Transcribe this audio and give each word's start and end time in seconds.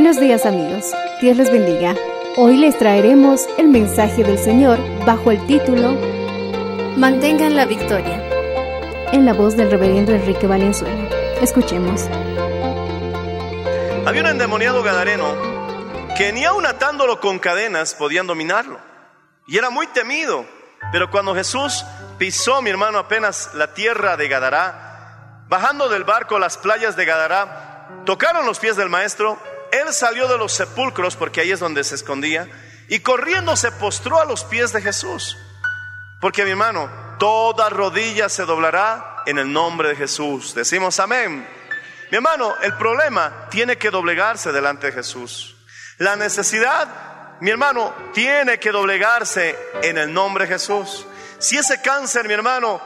Buenos 0.00 0.20
días 0.20 0.46
amigos, 0.46 0.92
Dios 1.20 1.36
les 1.36 1.50
bendiga. 1.50 1.96
Hoy 2.36 2.56
les 2.56 2.78
traeremos 2.78 3.48
el 3.58 3.66
mensaje 3.66 4.22
del 4.22 4.38
Señor 4.38 4.78
bajo 5.04 5.32
el 5.32 5.44
título 5.48 5.90
Mantengan 6.96 7.56
la 7.56 7.66
victoria, 7.66 8.22
en 9.12 9.26
la 9.26 9.32
voz 9.32 9.56
del 9.56 9.72
reverendo 9.72 10.12
Enrique 10.12 10.46
Valenzuela. 10.46 11.08
Escuchemos. 11.42 12.02
Había 14.06 14.22
un 14.22 14.28
endemoniado 14.28 14.84
gadareno 14.84 15.34
que 16.16 16.32
ni 16.32 16.44
aun 16.44 16.64
atándolo 16.64 17.18
con 17.18 17.40
cadenas 17.40 17.96
podían 17.96 18.28
dominarlo. 18.28 18.78
Y 19.48 19.58
era 19.58 19.68
muy 19.68 19.88
temido. 19.88 20.46
Pero 20.92 21.10
cuando 21.10 21.34
Jesús 21.34 21.84
pisó, 22.18 22.62
mi 22.62 22.70
hermano, 22.70 23.00
apenas 23.00 23.50
la 23.54 23.74
tierra 23.74 24.16
de 24.16 24.28
Gadará, 24.28 25.42
bajando 25.48 25.88
del 25.88 26.04
barco 26.04 26.36
a 26.36 26.40
las 26.40 26.56
playas 26.56 26.94
de 26.94 27.04
Gadará, 27.04 28.04
tocaron 28.06 28.46
los 28.46 28.60
pies 28.60 28.76
del 28.76 28.90
maestro. 28.90 29.47
Él 29.72 29.92
salió 29.92 30.28
de 30.28 30.38
los 30.38 30.52
sepulcros, 30.52 31.16
porque 31.16 31.40
ahí 31.40 31.52
es 31.52 31.60
donde 31.60 31.84
se 31.84 31.94
escondía, 31.94 32.48
y 32.88 33.00
corriendo 33.00 33.56
se 33.56 33.70
postró 33.72 34.20
a 34.20 34.24
los 34.24 34.44
pies 34.44 34.72
de 34.72 34.80
Jesús. 34.80 35.36
Porque 36.20 36.44
mi 36.44 36.50
hermano, 36.50 36.90
toda 37.18 37.68
rodilla 37.68 38.28
se 38.28 38.44
doblará 38.44 39.22
en 39.26 39.38
el 39.38 39.52
nombre 39.52 39.90
de 39.90 39.96
Jesús. 39.96 40.54
Decimos 40.54 40.98
amén. 41.00 41.46
Mi 42.10 42.16
hermano, 42.16 42.54
el 42.62 42.74
problema 42.74 43.48
tiene 43.50 43.76
que 43.76 43.90
doblegarse 43.90 44.52
delante 44.52 44.86
de 44.86 44.92
Jesús. 44.92 45.56
La 45.98 46.16
necesidad, 46.16 47.36
mi 47.40 47.50
hermano, 47.50 47.94
tiene 48.14 48.58
que 48.58 48.72
doblegarse 48.72 49.58
en 49.82 49.98
el 49.98 50.12
nombre 50.12 50.46
de 50.46 50.54
Jesús. 50.54 51.06
Si 51.38 51.56
ese 51.56 51.82
cáncer, 51.82 52.26
mi 52.26 52.34
hermano, 52.34 52.80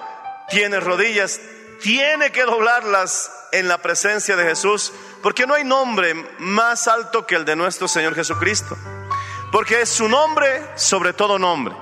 tiene 0.49 0.81
rodillas, 0.81 1.41
tiene 1.83 2.33
que 2.33 2.43
doblarlas 2.43 3.31
en 3.53 3.69
la 3.69 3.79
presencia 3.79 4.35
de 4.37 4.45
Jesús, 4.45 4.93
porque 5.23 5.47
no 5.47 5.55
hay 5.55 5.65
nombre 5.65 6.15
más 6.39 6.89
alto 6.89 7.27
que 7.27 7.37
el 7.37 7.45
de 7.45 7.57
nuestro 7.57 7.89
Señor 7.89 8.15
Jesucristo. 8.15 8.77
Porque 9.51 9.83
es 9.83 9.89
su 9.91 10.09
nombre 10.09 10.63
sobre 10.77 11.13
todo 11.13 11.39
nombre. 11.39 11.75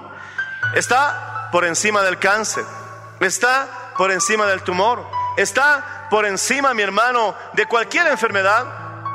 Está 0.74 1.48
por 1.50 1.64
encima 1.64 2.02
del 2.02 2.18
cáncer, 2.18 2.64
está 3.20 3.92
por 3.96 4.10
encima 4.10 4.46
del 4.46 4.62
tumor, 4.62 5.06
está 5.36 6.08
por 6.10 6.26
encima, 6.26 6.74
mi 6.74 6.82
hermano, 6.82 7.34
de 7.54 7.66
cualquier 7.66 8.06
enfermedad. 8.08 8.66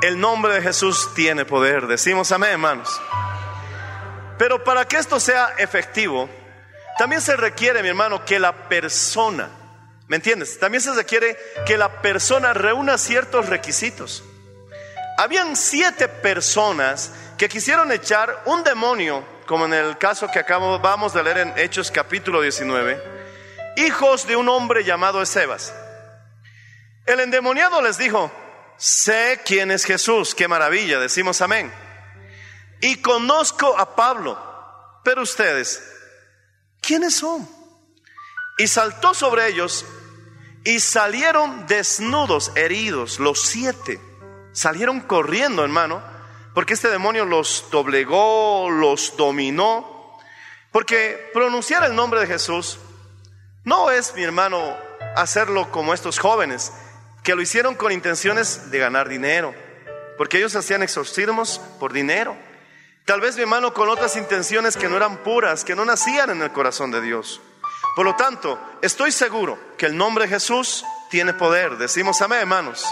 El 0.02 0.20
nombre 0.20 0.54
de 0.54 0.62
Jesús 0.62 1.14
tiene 1.14 1.44
poder. 1.44 1.86
Decimos 1.86 2.32
amén, 2.32 2.50
hermanos. 2.52 3.00
Pero 4.38 4.62
para 4.62 4.84
que 4.86 4.96
esto 4.96 5.18
sea 5.18 5.54
efectivo, 5.58 6.28
también 6.98 7.20
se 7.20 7.36
requiere, 7.36 7.82
mi 7.82 7.88
hermano, 7.88 8.24
que 8.24 8.38
la 8.38 8.68
persona, 8.68 9.48
¿me 10.08 10.16
entiendes? 10.16 10.58
También 10.58 10.82
se 10.82 10.92
requiere 10.92 11.36
que 11.66 11.76
la 11.76 12.00
persona 12.00 12.52
reúna 12.52 12.98
ciertos 12.98 13.48
requisitos. 13.48 14.22
Habían 15.18 15.56
siete 15.56 16.08
personas 16.08 17.12
que 17.38 17.48
quisieron 17.48 17.90
echar 17.92 18.42
un 18.46 18.62
demonio, 18.62 19.24
como 19.46 19.64
en 19.64 19.74
el 19.74 19.98
caso 19.98 20.28
que 20.30 20.38
acabamos 20.38 21.12
de 21.14 21.22
leer 21.22 21.38
en 21.38 21.58
Hechos 21.58 21.90
capítulo 21.90 22.40
19, 22.40 23.02
hijos 23.76 24.26
de 24.26 24.36
un 24.36 24.48
hombre 24.48 24.84
llamado 24.84 25.22
Esebas. 25.22 25.74
El 27.06 27.20
endemoniado 27.20 27.80
les 27.80 27.98
dijo, 27.98 28.30
sé 28.76 29.40
quién 29.44 29.70
es 29.70 29.84
Jesús, 29.84 30.34
qué 30.34 30.48
maravilla, 30.48 30.98
decimos 30.98 31.40
amén. 31.40 31.72
Y 32.80 33.00
conozco 33.00 33.78
a 33.78 33.96
Pablo, 33.96 34.38
pero 35.02 35.22
ustedes, 35.22 35.82
¿quiénes 36.80 37.14
son? 37.14 37.48
Y 38.58 38.66
saltó 38.66 39.14
sobre 39.14 39.48
ellos 39.48 39.84
y 40.66 40.80
salieron 40.80 41.68
desnudos, 41.68 42.50
heridos, 42.56 43.20
los 43.20 43.40
siete. 43.40 44.00
Salieron 44.50 45.00
corriendo, 45.00 45.62
hermano, 45.62 46.02
porque 46.54 46.74
este 46.74 46.88
demonio 46.88 47.24
los 47.24 47.66
doblegó, 47.70 48.68
los 48.68 49.16
dominó. 49.16 50.18
Porque 50.72 51.30
pronunciar 51.32 51.84
el 51.84 51.94
nombre 51.94 52.18
de 52.18 52.26
Jesús 52.26 52.80
no 53.62 53.92
es, 53.92 54.12
mi 54.16 54.24
hermano, 54.24 54.76
hacerlo 55.14 55.70
como 55.70 55.94
estos 55.94 56.18
jóvenes, 56.18 56.72
que 57.22 57.36
lo 57.36 57.42
hicieron 57.42 57.76
con 57.76 57.92
intenciones 57.92 58.68
de 58.72 58.78
ganar 58.80 59.08
dinero, 59.08 59.54
porque 60.18 60.38
ellos 60.38 60.56
hacían 60.56 60.82
exorcismos 60.82 61.60
por 61.78 61.92
dinero. 61.92 62.36
Tal 63.04 63.20
vez, 63.20 63.36
mi 63.36 63.42
hermano, 63.42 63.72
con 63.72 63.88
otras 63.88 64.16
intenciones 64.16 64.76
que 64.76 64.88
no 64.88 64.96
eran 64.96 65.18
puras, 65.18 65.64
que 65.64 65.76
no 65.76 65.84
nacían 65.84 66.30
en 66.30 66.42
el 66.42 66.50
corazón 66.50 66.90
de 66.90 67.02
Dios. 67.02 67.40
Por 67.96 68.04
lo 68.04 68.14
tanto, 68.14 68.60
estoy 68.82 69.10
seguro 69.10 69.58
que 69.78 69.86
el 69.86 69.96
nombre 69.96 70.24
de 70.24 70.34
Jesús 70.34 70.84
tiene 71.08 71.32
poder. 71.32 71.78
Decimos 71.78 72.20
amén, 72.20 72.40
hermanos. 72.40 72.84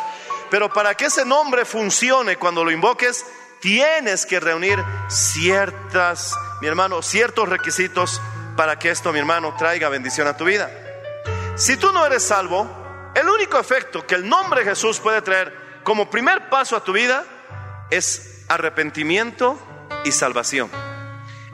Pero 0.50 0.72
para 0.72 0.94
que 0.94 1.04
ese 1.04 1.26
nombre 1.26 1.66
funcione 1.66 2.38
cuando 2.38 2.64
lo 2.64 2.70
invoques, 2.70 3.26
tienes 3.60 4.24
que 4.24 4.40
reunir 4.40 4.82
ciertas, 5.08 6.34
mi 6.62 6.68
hermano, 6.68 7.02
ciertos 7.02 7.50
requisitos 7.50 8.18
para 8.56 8.78
que 8.78 8.88
esto, 8.88 9.12
mi 9.12 9.18
hermano, 9.18 9.54
traiga 9.58 9.90
bendición 9.90 10.26
a 10.26 10.38
tu 10.38 10.46
vida. 10.46 10.70
Si 11.54 11.76
tú 11.76 11.92
no 11.92 12.06
eres 12.06 12.22
salvo, 12.22 12.66
el 13.14 13.28
único 13.28 13.58
efecto 13.58 14.06
que 14.06 14.14
el 14.14 14.26
nombre 14.26 14.60
de 14.60 14.70
Jesús 14.70 15.00
puede 15.00 15.20
traer 15.20 15.82
como 15.82 16.08
primer 16.08 16.48
paso 16.48 16.76
a 16.76 16.82
tu 16.82 16.94
vida 16.94 17.26
es 17.90 18.46
arrepentimiento 18.48 19.58
y 20.06 20.12
salvación. 20.12 20.70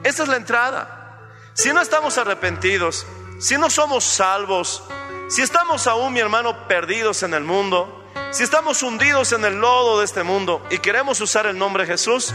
Esa 0.05 0.23
es 0.23 0.29
la 0.29 0.37
entrada. 0.37 1.19
Si 1.53 1.73
no 1.73 1.81
estamos 1.81 2.17
arrepentidos, 2.17 3.05
si 3.41 3.57
no 3.57 3.71
somos 3.71 4.03
salvos, 4.03 4.83
si 5.27 5.41
estamos 5.41 5.87
aún, 5.87 6.13
mi 6.13 6.19
hermano, 6.19 6.67
perdidos 6.67 7.23
en 7.23 7.33
el 7.33 7.43
mundo, 7.43 8.05
si 8.29 8.43
estamos 8.43 8.83
hundidos 8.83 9.31
en 9.31 9.43
el 9.43 9.59
lodo 9.59 9.97
de 9.97 10.05
este 10.05 10.21
mundo 10.21 10.63
y 10.69 10.77
queremos 10.77 11.19
usar 11.21 11.47
el 11.47 11.57
nombre 11.57 11.83
de 11.83 11.93
Jesús 11.93 12.33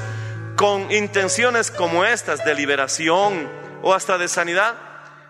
con 0.57 0.91
intenciones 0.91 1.71
como 1.71 2.05
estas 2.05 2.45
de 2.45 2.57
liberación 2.57 3.49
o 3.83 3.95
hasta 3.95 4.19
de 4.19 4.27
sanidad, 4.27 4.75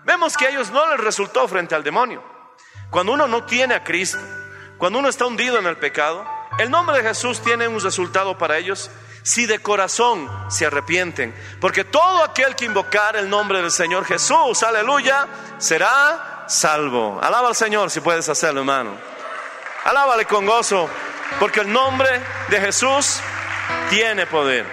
vemos 0.04 0.36
que 0.36 0.46
a 0.46 0.48
ellos 0.48 0.70
no 0.70 0.88
les 0.88 0.98
resultó 0.98 1.46
frente 1.46 1.74
al 1.74 1.84
demonio. 1.84 2.24
Cuando 2.90 3.12
uno 3.12 3.28
no 3.28 3.44
tiene 3.44 3.74
a 3.74 3.84
Cristo, 3.84 4.18
cuando 4.78 4.98
uno 4.98 5.08
está 5.10 5.26
hundido 5.26 5.58
en 5.58 5.66
el 5.66 5.76
pecado, 5.76 6.24
el 6.58 6.70
nombre 6.70 6.96
de 6.96 7.08
Jesús 7.08 7.40
tiene 7.42 7.68
un 7.68 7.82
resultado 7.82 8.38
para 8.38 8.56
ellos 8.56 8.90
si 9.26 9.44
de 9.44 9.58
corazón 9.58 10.30
se 10.48 10.66
arrepienten. 10.66 11.34
Porque 11.60 11.82
todo 11.82 12.22
aquel 12.22 12.54
que 12.54 12.64
invocar 12.64 13.16
el 13.16 13.28
nombre 13.28 13.60
del 13.60 13.72
Señor 13.72 14.04
Jesús, 14.04 14.62
aleluya, 14.62 15.26
será 15.58 16.44
salvo. 16.46 17.18
Alaba 17.20 17.48
al 17.48 17.56
Señor 17.56 17.90
si 17.90 17.98
puedes 17.98 18.28
hacerlo, 18.28 18.60
hermano. 18.60 18.96
Alábale 19.82 20.26
con 20.26 20.46
gozo, 20.46 20.88
porque 21.40 21.62
el 21.62 21.72
nombre 21.72 22.08
de 22.50 22.60
Jesús 22.60 23.18
tiene 23.90 24.26
poder. 24.26 24.64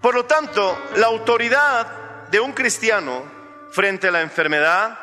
Por 0.00 0.14
lo 0.14 0.24
tanto, 0.24 0.82
la 0.96 1.08
autoridad 1.08 1.86
de 2.30 2.40
un 2.40 2.52
cristiano 2.52 3.24
frente 3.72 4.08
a 4.08 4.10
la 4.10 4.22
enfermedad 4.22 4.98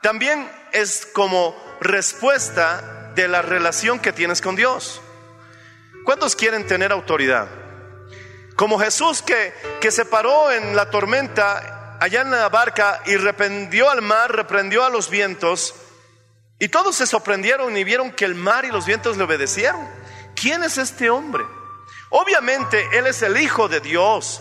también 0.00 0.48
es 0.70 1.08
como 1.12 1.56
respuesta 1.80 3.10
de 3.16 3.26
la 3.26 3.42
relación 3.42 3.98
que 3.98 4.12
tienes 4.12 4.40
con 4.40 4.54
Dios. 4.54 5.02
¿Cuántos 6.06 6.36
quieren 6.36 6.64
tener 6.68 6.92
autoridad? 6.92 7.48
Como 8.54 8.78
Jesús 8.78 9.22
que, 9.22 9.52
que 9.80 9.90
se 9.90 10.04
paró 10.04 10.52
en 10.52 10.76
la 10.76 10.88
tormenta 10.88 11.98
allá 12.00 12.20
en 12.20 12.30
la 12.30 12.48
barca 12.48 13.02
y 13.06 13.16
reprendió 13.16 13.90
al 13.90 14.02
mar, 14.02 14.30
reprendió 14.30 14.84
a 14.84 14.88
los 14.88 15.10
vientos, 15.10 15.74
y 16.60 16.68
todos 16.68 16.94
se 16.94 17.08
sorprendieron 17.08 17.76
y 17.76 17.82
vieron 17.82 18.12
que 18.12 18.24
el 18.24 18.36
mar 18.36 18.64
y 18.64 18.70
los 18.70 18.86
vientos 18.86 19.16
le 19.16 19.24
obedecieron. 19.24 19.84
¿Quién 20.36 20.62
es 20.62 20.78
este 20.78 21.10
hombre? 21.10 21.44
Obviamente 22.10 22.88
Él 22.96 23.08
es 23.08 23.20
el 23.22 23.36
Hijo 23.36 23.68
de 23.68 23.80
Dios, 23.80 24.40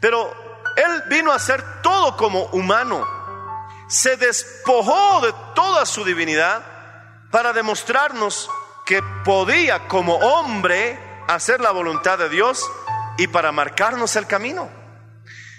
pero 0.00 0.34
Él 0.76 1.02
vino 1.10 1.30
a 1.30 1.38
ser 1.38 1.82
todo 1.82 2.16
como 2.16 2.44
humano. 2.46 3.06
Se 3.86 4.16
despojó 4.16 5.20
de 5.20 5.34
toda 5.54 5.84
su 5.84 6.06
divinidad 6.06 6.64
para 7.30 7.52
demostrarnos 7.52 8.48
podía 9.24 9.86
como 9.88 10.16
hombre 10.16 10.98
hacer 11.28 11.60
la 11.60 11.70
voluntad 11.70 12.18
de 12.18 12.28
Dios 12.28 12.68
y 13.16 13.28
para 13.28 13.52
marcarnos 13.52 14.16
el 14.16 14.26
camino. 14.26 14.68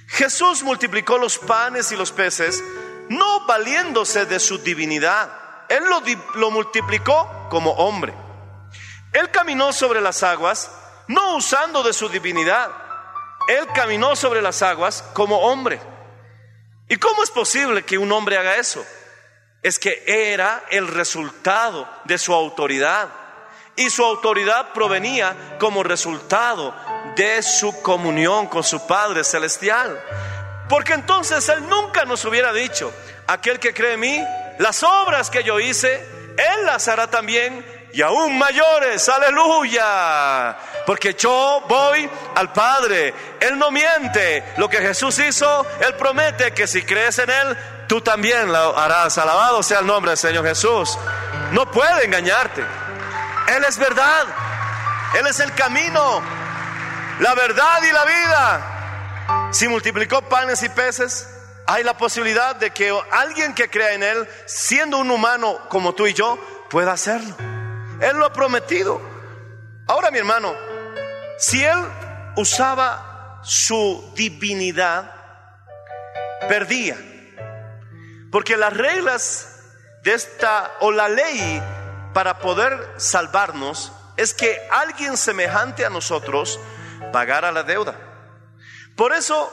Jesús 0.07 0.61
multiplicó 0.63 1.17
los 1.17 1.39
panes 1.39 1.91
y 1.91 1.95
los 1.95 2.11
peces 2.11 2.63
no 3.09 3.45
valiéndose 3.45 4.25
de 4.25 4.39
su 4.39 4.57
divinidad. 4.59 5.31
Él 5.69 5.83
lo, 5.89 6.01
lo 6.39 6.51
multiplicó 6.51 7.47
como 7.49 7.71
hombre. 7.71 8.13
Él 9.13 9.31
caminó 9.31 9.73
sobre 9.73 10.01
las 10.01 10.21
aguas 10.23 10.69
no 11.07 11.35
usando 11.35 11.83
de 11.83 11.93
su 11.93 12.09
divinidad. 12.09 12.71
Él 13.47 13.67
caminó 13.73 14.15
sobre 14.15 14.41
las 14.41 14.61
aguas 14.61 15.03
como 15.13 15.37
hombre. 15.39 15.81
¿Y 16.87 16.97
cómo 16.97 17.23
es 17.23 17.31
posible 17.31 17.83
que 17.83 17.97
un 17.97 18.11
hombre 18.11 18.37
haga 18.37 18.55
eso? 18.57 18.85
Es 19.61 19.79
que 19.79 20.03
era 20.05 20.63
el 20.69 20.87
resultado 20.87 21.89
de 22.05 22.17
su 22.17 22.33
autoridad. 22.33 23.09
Y 23.75 23.89
su 23.89 24.03
autoridad 24.03 24.71
provenía 24.73 25.57
como 25.59 25.83
resultado 25.83 26.75
de 27.15 27.41
su 27.41 27.81
comunión 27.81 28.47
con 28.47 28.63
su 28.63 28.85
Padre 28.85 29.23
Celestial. 29.23 29.99
Porque 30.69 30.93
entonces 30.93 31.47
Él 31.49 31.67
nunca 31.67 32.05
nos 32.05 32.23
hubiera 32.25 32.53
dicho, 32.53 32.93
aquel 33.27 33.59
que 33.59 33.73
cree 33.73 33.93
en 33.93 33.99
mí, 33.99 34.23
las 34.59 34.83
obras 34.83 35.29
que 35.29 35.43
yo 35.43 35.59
hice, 35.59 35.95
Él 36.37 36.65
las 36.65 36.87
hará 36.87 37.07
también 37.07 37.65
y 37.93 38.01
aún 38.01 38.39
mayores, 38.39 39.07
aleluya. 39.07 40.57
Porque 40.85 41.13
yo 41.13 41.63
voy 41.67 42.09
al 42.35 42.51
Padre, 42.51 43.13
Él 43.39 43.57
no 43.57 43.69
miente. 43.69 44.43
Lo 44.57 44.67
que 44.67 44.77
Jesús 44.77 45.19
hizo, 45.19 45.65
Él 45.79 45.93
promete 45.95 46.53
que 46.53 46.65
si 46.65 46.83
crees 46.83 47.19
en 47.19 47.29
Él, 47.29 47.57
tú 47.87 48.01
también 48.01 48.51
lo 48.51 48.77
harás. 48.77 49.19
Alabado 49.19 49.61
sea 49.61 49.79
el 49.79 49.85
nombre 49.85 50.11
del 50.11 50.17
Señor 50.17 50.43
Jesús. 50.43 50.97
No 51.51 51.69
puede 51.69 52.05
engañarte. 52.05 52.63
Él 53.47 53.63
es 53.67 53.77
verdad. 53.77 54.25
Él 55.13 55.27
es 55.27 55.39
el 55.39 55.53
camino, 55.53 56.21
la 57.19 57.35
verdad 57.35 57.83
y 57.83 57.91
la 57.91 58.05
vida. 58.05 59.49
Si 59.51 59.67
multiplicó 59.67 60.23
panes 60.23 60.63
y 60.63 60.69
peces, 60.69 61.29
hay 61.67 61.83
la 61.83 61.95
posibilidad 61.95 62.55
de 62.55 62.71
que 62.71 62.97
alguien 63.11 63.53
que 63.53 63.69
crea 63.69 63.93
en 63.93 64.01
Él, 64.01 64.27
siendo 64.47 64.97
un 64.97 65.11
humano 65.11 65.59
como 65.69 65.93
tú 65.93 66.07
y 66.07 66.13
yo, 66.13 66.39
pueda 66.69 66.93
hacerlo. 66.93 67.35
Él 68.01 68.17
lo 68.17 68.25
ha 68.25 68.33
prometido. 68.33 68.99
Ahora, 69.87 70.09
mi 70.09 70.17
hermano, 70.17 70.55
si 71.37 71.63
Él 71.63 71.77
usaba 72.35 73.39
su 73.43 74.11
divinidad, 74.15 75.13
perdía. 76.47 76.97
Porque 78.31 78.57
las 78.57 78.75
reglas 78.75 79.59
de 80.01 80.15
esta, 80.15 80.71
o 80.79 80.91
la 80.91 81.07
ley 81.07 81.61
para 82.13 82.39
poder 82.39 82.93
salvarnos, 82.97 83.91
es 84.17 84.33
que 84.33 84.57
alguien 84.71 85.17
semejante 85.17 85.85
a 85.85 85.89
nosotros 85.89 86.59
pagara 87.11 87.51
la 87.51 87.63
deuda. 87.63 87.95
Por 88.95 89.13
eso 89.13 89.51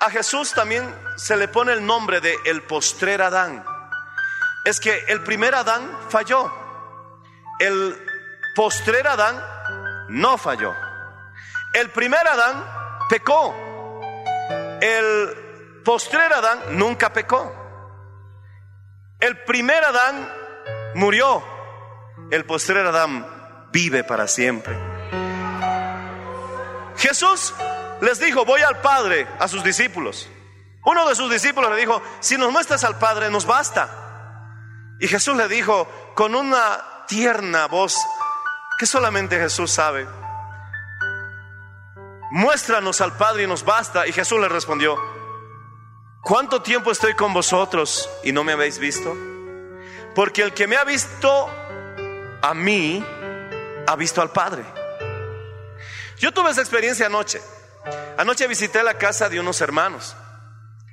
a 0.00 0.10
Jesús 0.10 0.52
también 0.52 0.94
se 1.16 1.36
le 1.36 1.48
pone 1.48 1.72
el 1.72 1.86
nombre 1.86 2.20
de 2.20 2.36
el 2.44 2.62
postrer 2.62 3.22
Adán. 3.22 3.64
Es 4.64 4.80
que 4.80 5.04
el 5.08 5.22
primer 5.22 5.54
Adán 5.54 5.98
falló. 6.08 6.52
El 7.58 7.96
postrer 8.54 9.06
Adán 9.06 9.42
no 10.08 10.36
falló. 10.36 10.74
El 11.72 11.90
primer 11.90 12.26
Adán 12.26 12.64
pecó. 13.08 13.54
El 14.80 15.80
postrer 15.84 16.32
Adán 16.32 16.76
nunca 16.76 17.12
pecó. 17.12 17.54
El 19.20 19.38
primer 19.44 19.84
Adán 19.84 20.28
murió. 20.94 21.51
El 22.32 22.46
postrer 22.46 22.86
Adán 22.86 23.26
vive 23.72 24.04
para 24.04 24.26
siempre. 24.26 24.74
Jesús 26.96 27.52
les 28.00 28.18
dijo, 28.20 28.46
voy 28.46 28.62
al 28.62 28.80
Padre 28.80 29.28
a 29.38 29.46
sus 29.48 29.62
discípulos. 29.62 30.30
Uno 30.82 31.06
de 31.06 31.14
sus 31.14 31.30
discípulos 31.30 31.70
le 31.70 31.76
dijo, 31.76 32.00
si 32.20 32.38
nos 32.38 32.50
muestras 32.50 32.84
al 32.84 32.98
Padre 32.98 33.28
nos 33.28 33.44
basta. 33.44 34.96
Y 34.98 35.08
Jesús 35.08 35.36
le 35.36 35.46
dijo 35.46 35.86
con 36.14 36.34
una 36.34 37.04
tierna 37.06 37.66
voz 37.66 37.98
que 38.78 38.86
solamente 38.86 39.38
Jesús 39.38 39.70
sabe, 39.70 40.08
muéstranos 42.30 43.02
al 43.02 43.14
Padre 43.18 43.42
y 43.42 43.46
nos 43.46 43.62
basta. 43.62 44.06
Y 44.06 44.12
Jesús 44.12 44.40
le 44.40 44.48
respondió, 44.48 44.96
¿cuánto 46.22 46.62
tiempo 46.62 46.92
estoy 46.92 47.12
con 47.12 47.34
vosotros 47.34 48.08
y 48.24 48.32
no 48.32 48.42
me 48.42 48.52
habéis 48.52 48.78
visto? 48.78 49.14
Porque 50.14 50.40
el 50.40 50.54
que 50.54 50.66
me 50.66 50.76
ha 50.76 50.84
visto 50.84 51.50
a 52.42 52.54
mí, 52.54 53.04
ha 53.86 53.96
visto 53.96 54.20
al 54.20 54.30
Padre. 54.30 54.64
Yo 56.18 56.32
tuve 56.32 56.50
esa 56.50 56.60
experiencia 56.60 57.06
anoche. 57.06 57.40
Anoche 58.18 58.46
visité 58.46 58.82
la 58.82 58.94
casa 58.94 59.28
de 59.28 59.40
unos 59.40 59.60
hermanos 59.60 60.16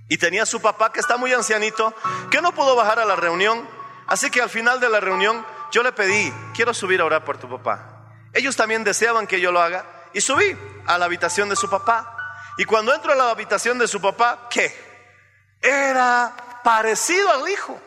y 0.08 0.18
tenía 0.18 0.46
su 0.46 0.62
papá 0.62 0.92
que 0.92 1.00
está 1.00 1.18
muy 1.18 1.34
ancianito, 1.34 1.94
que 2.32 2.42
no 2.42 2.52
pudo 2.54 2.76
bajar 2.76 3.00
a 3.00 3.06
la 3.06 3.16
reunión. 3.16 3.68
Así 4.08 4.32
que 4.32 4.42
al 4.42 4.50
final 4.50 4.80
de 4.80 4.90
la 4.90 5.00
reunión 5.00 5.46
yo 5.72 5.84
le 5.84 5.92
pedí, 5.92 6.34
quiero 6.56 6.74
subir 6.74 7.02
a 7.02 7.06
orar 7.06 7.24
por 7.24 7.38
tu 7.38 7.48
papá. 7.48 8.14
Ellos 8.34 8.56
también 8.56 8.84
deseaban 8.84 9.28
que 9.28 9.40
yo 9.40 9.52
lo 9.52 9.62
haga 9.62 9.86
y 10.14 10.22
subí 10.22 10.58
a 10.88 10.98
la 10.98 11.06
habitación 11.06 11.50
de 11.50 11.56
su 11.56 11.70
papá. 11.70 12.16
Y 12.58 12.66
cuando 12.66 12.94
entro 12.94 13.14
a 13.14 13.16
la 13.16 13.30
habitación 13.30 13.78
de 13.78 13.88
su 13.88 14.02
papá, 14.02 14.48
¿qué? 14.50 14.76
Era 15.62 16.62
parecido 16.64 17.32
al 17.32 17.48
hijo. 17.48 17.80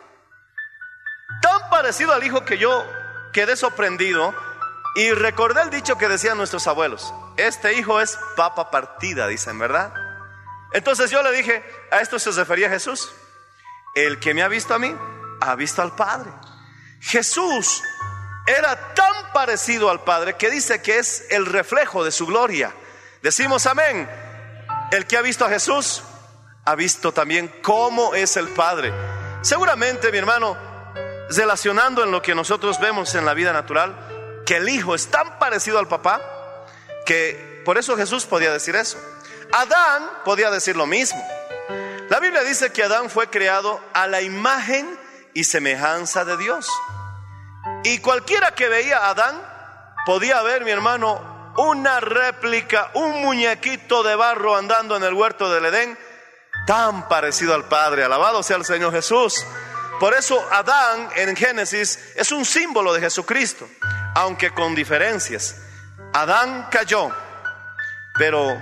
Tan 1.40 1.68
parecido 1.70 2.12
al 2.12 2.22
hijo 2.22 2.44
que 2.44 2.56
yo 2.56 2.84
quedé 3.32 3.56
sorprendido 3.56 4.34
y 4.94 5.10
recordé 5.12 5.62
el 5.62 5.70
dicho 5.70 5.96
que 5.96 6.08
decían 6.08 6.36
nuestros 6.36 6.66
abuelos. 6.66 7.12
Este 7.36 7.74
hijo 7.74 8.00
es 8.00 8.18
papa 8.36 8.70
partida, 8.70 9.26
dicen, 9.26 9.58
¿verdad? 9.58 9.92
Entonces 10.72 11.10
yo 11.10 11.22
le 11.22 11.32
dije, 11.32 11.64
a 11.90 12.00
esto 12.00 12.18
se 12.18 12.30
refería 12.32 12.68
Jesús. 12.68 13.12
El 13.94 14.20
que 14.20 14.34
me 14.34 14.42
ha 14.42 14.48
visto 14.48 14.74
a 14.74 14.78
mí, 14.78 14.94
ha 15.40 15.54
visto 15.54 15.82
al 15.82 15.94
Padre. 15.94 16.30
Jesús 17.00 17.82
era 18.46 18.94
tan 18.94 19.32
parecido 19.32 19.90
al 19.90 20.02
Padre 20.04 20.36
que 20.36 20.50
dice 20.50 20.82
que 20.82 20.98
es 20.98 21.26
el 21.30 21.46
reflejo 21.46 22.04
de 22.04 22.12
su 22.12 22.26
gloria. 22.26 22.72
Decimos 23.22 23.66
amén. 23.66 24.08
El 24.90 25.06
que 25.06 25.16
ha 25.16 25.22
visto 25.22 25.44
a 25.44 25.48
Jesús, 25.48 26.02
ha 26.64 26.74
visto 26.74 27.12
también 27.12 27.48
cómo 27.62 28.14
es 28.14 28.36
el 28.36 28.48
Padre. 28.48 28.92
Seguramente, 29.42 30.12
mi 30.12 30.18
hermano, 30.18 30.56
relacionando 31.36 32.02
en 32.02 32.10
lo 32.10 32.22
que 32.22 32.34
nosotros 32.34 32.80
vemos 32.80 33.14
en 33.14 33.24
la 33.24 33.34
vida 33.34 33.52
natural, 33.52 33.94
que 34.46 34.56
el 34.56 34.68
Hijo 34.68 34.94
es 34.94 35.10
tan 35.10 35.38
parecido 35.38 35.78
al 35.78 35.88
papá, 35.88 36.20
que 37.06 37.62
por 37.64 37.78
eso 37.78 37.96
Jesús 37.96 38.26
podía 38.26 38.52
decir 38.52 38.76
eso. 38.76 38.98
Adán 39.52 40.08
podía 40.24 40.50
decir 40.50 40.76
lo 40.76 40.86
mismo. 40.86 41.22
La 42.08 42.20
Biblia 42.20 42.42
dice 42.42 42.72
que 42.72 42.82
Adán 42.82 43.10
fue 43.10 43.28
creado 43.28 43.80
a 43.94 44.06
la 44.06 44.20
imagen 44.20 44.98
y 45.34 45.44
semejanza 45.44 46.24
de 46.24 46.36
Dios. 46.36 46.68
Y 47.84 47.98
cualquiera 47.98 48.54
que 48.54 48.68
veía 48.68 48.98
a 48.98 49.10
Adán 49.10 49.40
podía 50.04 50.42
ver, 50.42 50.64
mi 50.64 50.70
hermano, 50.70 51.54
una 51.56 52.00
réplica, 52.00 52.90
un 52.94 53.22
muñequito 53.22 54.02
de 54.02 54.14
barro 54.14 54.56
andando 54.56 54.96
en 54.96 55.04
el 55.04 55.14
huerto 55.14 55.50
del 55.50 55.66
Edén, 55.66 55.98
tan 56.66 57.08
parecido 57.08 57.54
al 57.54 57.64
Padre. 57.64 58.04
Alabado 58.04 58.42
sea 58.42 58.56
el 58.56 58.64
Señor 58.64 58.92
Jesús. 58.92 59.44
Por 60.00 60.14
eso 60.14 60.44
Adán 60.50 61.11
en 61.16 61.37
Génesis 61.37 61.99
es 62.16 62.32
un 62.32 62.44
símbolo 62.44 62.92
de 62.92 63.00
Jesucristo, 63.00 63.68
aunque 64.14 64.50
con 64.50 64.75
diferencias. 64.75 65.56
Adán 66.12 66.68
cayó, 66.70 67.11
pero 68.18 68.61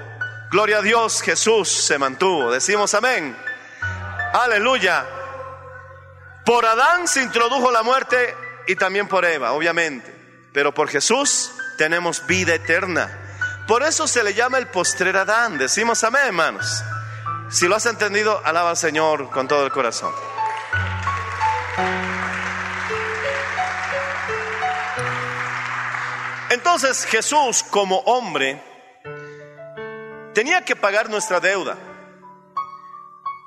gloria 0.51 0.79
a 0.79 0.83
Dios, 0.83 1.23
Jesús 1.23 1.69
se 1.69 1.99
mantuvo. 1.99 2.51
Decimos 2.51 2.95
amén. 2.95 3.37
Aleluya. 4.33 5.07
Por 6.45 6.65
Adán 6.67 7.09
se 7.09 7.23
introdujo 7.23 7.71
la 7.71 7.83
muerte 7.83 8.35
y 8.67 8.77
también 8.77 9.09
por 9.09 9.25
Eva, 9.25 9.53
obviamente. 9.53 10.15
Pero 10.53 10.73
por 10.73 10.89
Jesús 10.89 11.53
tenemos 11.79 12.27
vida 12.27 12.55
eterna. 12.55 13.09
Por 13.67 13.83
eso 13.83 14.07
se 14.07 14.23
le 14.23 14.35
llama 14.35 14.59
el 14.59 14.67
postrer 14.67 15.17
Adán. 15.17 15.59
Decimos 15.59 16.03
amén, 16.05 16.23
hermanos. 16.27 16.83
Si 17.51 17.67
lo 17.67 17.77
has 17.77 17.87
entendido, 17.87 18.41
alaba 18.45 18.71
al 18.71 18.77
Señor 18.77 19.31
con 19.31 19.49
todo 19.49 19.65
el 19.65 19.73
corazón. 19.73 20.13
Entonces 26.61 27.07
Jesús 27.07 27.65
como 27.71 28.01
hombre 28.01 28.63
tenía 30.35 30.63
que 30.63 30.77
pagar 30.77 31.09
nuestra 31.09 31.41
deuda. 31.41 31.79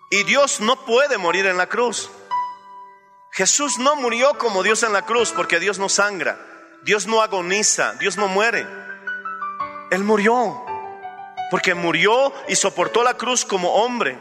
Y 0.10 0.24
Dios 0.24 0.60
no 0.60 0.84
puede 0.84 1.20
morir 1.20 1.46
en 1.46 1.58
la 1.58 1.68
cruz. 1.68 2.10
Jesús 3.32 3.78
no 3.78 3.96
murió 3.96 4.36
como 4.40 4.64
Dios 4.64 4.82
en 4.82 4.94
la 4.94 5.04
cruz 5.04 5.32
porque 5.32 5.60
Dios 5.60 5.78
no 5.78 5.90
sangra, 5.90 6.40
Dios 6.82 7.06
no 7.06 7.22
agoniza, 7.22 7.94
Dios 8.00 8.18
no 8.18 8.28
muere. 8.28 8.66
Él 9.92 10.04
murió 10.04 10.66
porque 11.52 11.76
murió 11.76 12.34
y 12.48 12.56
soportó 12.56 13.04
la 13.04 13.14
cruz 13.14 13.46
como 13.46 13.76
hombre. 13.76 14.18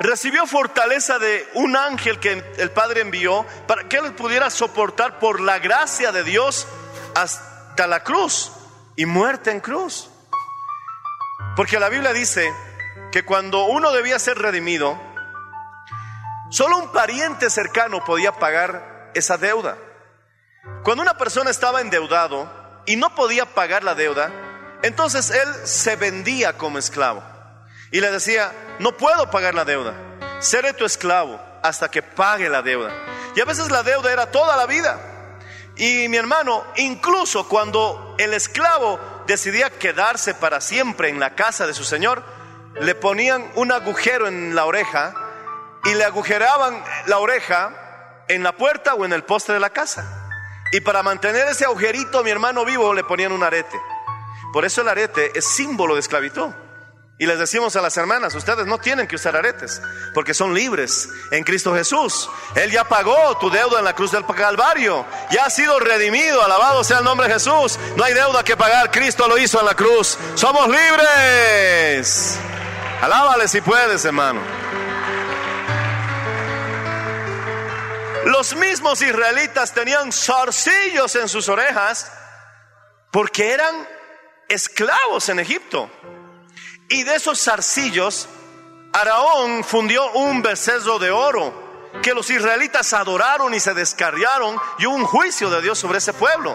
Recibió 0.00 0.46
fortaleza 0.46 1.18
de 1.18 1.48
un 1.54 1.74
ángel 1.74 2.20
que 2.20 2.44
el 2.58 2.70
Padre 2.70 3.00
envió 3.00 3.46
para 3.66 3.88
que 3.88 3.96
él 3.96 4.12
pudiera 4.12 4.50
soportar 4.50 5.18
por 5.18 5.40
la 5.40 5.58
gracia 5.58 6.12
de 6.12 6.22
Dios 6.22 6.66
hasta 7.14 7.53
la 7.76 8.02
cruz 8.02 8.52
y 8.96 9.06
muerte 9.06 9.50
en 9.50 9.60
cruz. 9.60 10.10
Porque 11.56 11.78
la 11.78 11.88
Biblia 11.88 12.12
dice 12.12 12.52
que 13.12 13.24
cuando 13.24 13.64
uno 13.64 13.92
debía 13.92 14.18
ser 14.18 14.38
redimido, 14.38 14.98
solo 16.50 16.78
un 16.78 16.92
pariente 16.92 17.50
cercano 17.50 18.04
podía 18.04 18.32
pagar 18.32 19.10
esa 19.14 19.36
deuda. 19.36 19.76
Cuando 20.82 21.02
una 21.02 21.18
persona 21.18 21.50
estaba 21.50 21.80
endeudado 21.80 22.50
y 22.86 22.96
no 22.96 23.14
podía 23.14 23.46
pagar 23.46 23.84
la 23.84 23.94
deuda, 23.94 24.30
entonces 24.82 25.30
él 25.30 25.48
se 25.64 25.96
vendía 25.96 26.56
como 26.56 26.78
esclavo 26.78 27.22
y 27.90 28.00
le 28.00 28.10
decía, 28.10 28.52
no 28.78 28.96
puedo 28.96 29.30
pagar 29.30 29.54
la 29.54 29.64
deuda, 29.64 29.94
seré 30.40 30.72
tu 30.72 30.84
esclavo 30.84 31.40
hasta 31.62 31.90
que 31.90 32.02
pague 32.02 32.48
la 32.48 32.62
deuda. 32.62 32.90
Y 33.36 33.40
a 33.40 33.44
veces 33.44 33.70
la 33.70 33.82
deuda 33.82 34.12
era 34.12 34.30
toda 34.30 34.56
la 34.56 34.66
vida. 34.66 35.13
Y 35.76 36.08
mi 36.08 36.16
hermano, 36.16 36.64
incluso 36.76 37.48
cuando 37.48 38.14
el 38.18 38.32
esclavo 38.34 39.00
decidía 39.26 39.70
quedarse 39.70 40.34
para 40.34 40.60
siempre 40.60 41.08
en 41.08 41.18
la 41.18 41.34
casa 41.34 41.66
de 41.66 41.74
su 41.74 41.84
señor, 41.84 42.22
le 42.80 42.94
ponían 42.94 43.50
un 43.56 43.72
agujero 43.72 44.28
en 44.28 44.54
la 44.54 44.66
oreja 44.66 45.14
y 45.84 45.94
le 45.94 46.04
agujeraban 46.04 46.82
la 47.06 47.18
oreja 47.18 48.24
en 48.28 48.42
la 48.42 48.52
puerta 48.52 48.94
o 48.94 49.04
en 49.04 49.12
el 49.12 49.24
poste 49.24 49.52
de 49.52 49.60
la 49.60 49.70
casa. 49.70 50.28
Y 50.72 50.80
para 50.80 51.02
mantener 51.02 51.46
ese 51.48 51.64
agujerito, 51.64 52.22
mi 52.24 52.30
hermano 52.30 52.64
vivo, 52.64 52.94
le 52.94 53.04
ponían 53.04 53.32
un 53.32 53.42
arete. 53.42 53.78
Por 54.52 54.64
eso 54.64 54.80
el 54.82 54.88
arete 54.88 55.32
es 55.34 55.44
símbolo 55.44 55.94
de 55.94 56.00
esclavitud. 56.00 56.50
Y 57.24 57.26
les 57.26 57.38
decimos 57.38 57.74
a 57.74 57.80
las 57.80 57.96
hermanas, 57.96 58.34
ustedes 58.34 58.66
no 58.66 58.76
tienen 58.76 59.08
que 59.08 59.16
usar 59.16 59.34
aretes, 59.34 59.80
porque 60.12 60.34
son 60.34 60.52
libres 60.52 61.08
en 61.30 61.42
Cristo 61.42 61.74
Jesús. 61.74 62.28
Él 62.54 62.70
ya 62.70 62.84
pagó 62.84 63.38
tu 63.38 63.48
deuda 63.48 63.78
en 63.78 63.86
la 63.86 63.94
cruz 63.94 64.10
del 64.10 64.26
Calvario, 64.26 65.06
ya 65.30 65.46
ha 65.46 65.48
sido 65.48 65.80
redimido, 65.80 66.44
alabado 66.44 66.84
sea 66.84 66.98
el 66.98 67.04
nombre 67.04 67.26
de 67.26 67.32
Jesús. 67.32 67.78
No 67.96 68.04
hay 68.04 68.12
deuda 68.12 68.44
que 68.44 68.58
pagar, 68.58 68.90
Cristo 68.90 69.26
lo 69.26 69.38
hizo 69.38 69.58
en 69.58 69.64
la 69.64 69.74
cruz. 69.74 70.18
Somos 70.34 70.68
libres. 70.68 72.38
Alábale 73.00 73.48
si 73.48 73.62
puedes, 73.62 74.04
hermano. 74.04 74.42
Los 78.26 78.54
mismos 78.54 79.00
israelitas 79.00 79.72
tenían 79.72 80.12
zarcillos 80.12 81.16
en 81.16 81.30
sus 81.30 81.48
orejas 81.48 82.12
porque 83.10 83.50
eran 83.50 83.88
esclavos 84.46 85.30
en 85.30 85.38
Egipto. 85.38 85.88
Y 86.88 87.02
de 87.02 87.16
esos 87.16 87.42
zarcillos, 87.42 88.28
Araón 88.92 89.64
fundió 89.64 90.10
un 90.12 90.42
becerro 90.42 90.98
de 90.98 91.10
oro 91.10 91.64
que 92.02 92.14
los 92.14 92.28
israelitas 92.30 92.92
adoraron 92.92 93.54
y 93.54 93.60
se 93.60 93.74
descarriaron 93.74 94.60
y 94.78 94.86
hubo 94.86 94.96
un 94.96 95.04
juicio 95.04 95.48
de 95.50 95.62
Dios 95.62 95.78
sobre 95.78 95.98
ese 95.98 96.12
pueblo. 96.12 96.54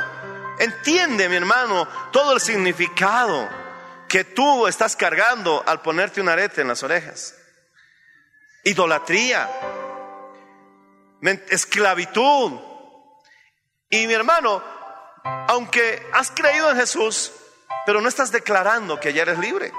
Entiende, 0.60 1.30
mi 1.30 1.38
hermano, 1.38 1.88
todo 2.12 2.34
el 2.34 2.42
significado 2.42 3.50
que 4.08 4.24
tú 4.24 4.68
estás 4.68 4.96
cargando 4.96 5.64
al 5.66 5.82
ponerte 5.82 6.20
un 6.20 6.30
arete 6.30 6.62
en 6.62 6.68
las 6.68 6.84
orejas. 6.84 7.36
Idolatría, 8.64 9.50
esclavitud. 11.50 12.60
Y 13.90 14.06
mi 14.08 14.14
hermano, 14.14 14.62
aunque 15.48 16.06
has 16.14 16.32
creído 16.32 16.70
en 16.72 16.78
Jesús, 16.78 17.32
pero 17.86 18.02
no 18.02 18.10
estás 18.10 18.32
declarando 18.32 19.00
que 19.00 19.14
ya 19.14 19.22
eres 19.22 19.40
libre. 19.40 19.72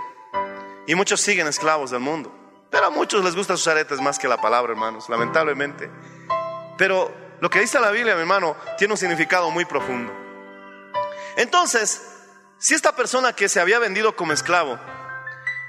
Y 0.90 0.96
muchos 0.96 1.20
siguen 1.20 1.46
esclavos 1.46 1.92
del 1.92 2.00
mundo. 2.00 2.34
Pero 2.68 2.86
a 2.86 2.90
muchos 2.90 3.22
les 3.22 3.36
gusta 3.36 3.56
sus 3.56 3.68
aretes 3.68 4.00
más 4.00 4.18
que 4.18 4.26
la 4.26 4.40
palabra, 4.40 4.72
hermanos, 4.72 5.08
lamentablemente. 5.08 5.88
Pero 6.76 7.14
lo 7.40 7.48
que 7.48 7.60
dice 7.60 7.78
la 7.78 7.92
Biblia, 7.92 8.16
mi 8.16 8.22
hermano, 8.22 8.56
tiene 8.76 8.94
un 8.94 8.98
significado 8.98 9.52
muy 9.52 9.64
profundo. 9.64 10.12
Entonces, 11.36 12.02
si 12.58 12.74
esta 12.74 12.90
persona 12.96 13.32
que 13.32 13.48
se 13.48 13.60
había 13.60 13.78
vendido 13.78 14.16
como 14.16 14.32
esclavo 14.32 14.80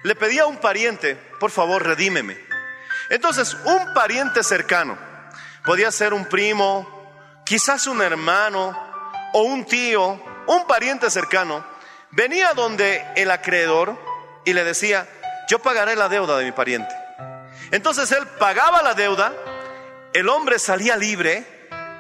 le 0.01 0.15
pedía 0.15 0.41
a 0.41 0.47
un 0.47 0.57
pariente, 0.57 1.13
por 1.39 1.51
favor, 1.51 1.85
redímeme. 1.85 2.43
Entonces, 3.11 3.55
un 3.63 3.93
pariente 3.93 4.43
cercano, 4.43 4.97
podía 5.63 5.91
ser 5.91 6.15
un 6.15 6.25
primo, 6.25 7.13
quizás 7.45 7.85
un 7.85 8.01
hermano 8.01 8.75
o 9.33 9.43
un 9.43 9.65
tío, 9.65 10.19
un 10.47 10.65
pariente 10.65 11.11
cercano, 11.11 11.63
venía 12.09 12.53
donde 12.55 13.05
el 13.15 13.29
acreedor 13.29 14.09
y 14.45 14.53
le 14.53 14.63
decía, 14.63 15.07
yo 15.49 15.59
pagaré 15.59 15.95
la 15.95 16.09
deuda 16.09 16.37
de 16.37 16.45
mi 16.45 16.51
pariente. 16.51 16.93
Entonces 17.71 18.11
él 18.11 18.25
pagaba 18.39 18.81
la 18.81 18.93
deuda, 18.93 19.33
el 20.13 20.27
hombre 20.29 20.59
salía 20.59 20.97
libre, 20.97 21.45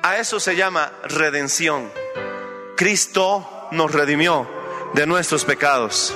a 0.03 0.17
eso 0.17 0.39
se 0.39 0.55
llama 0.55 0.91
redención. 1.03 1.91
Cristo 2.75 3.67
nos 3.71 3.91
redimió 3.91 4.47
de 4.93 5.05
nuestros 5.05 5.45
pecados. 5.45 6.13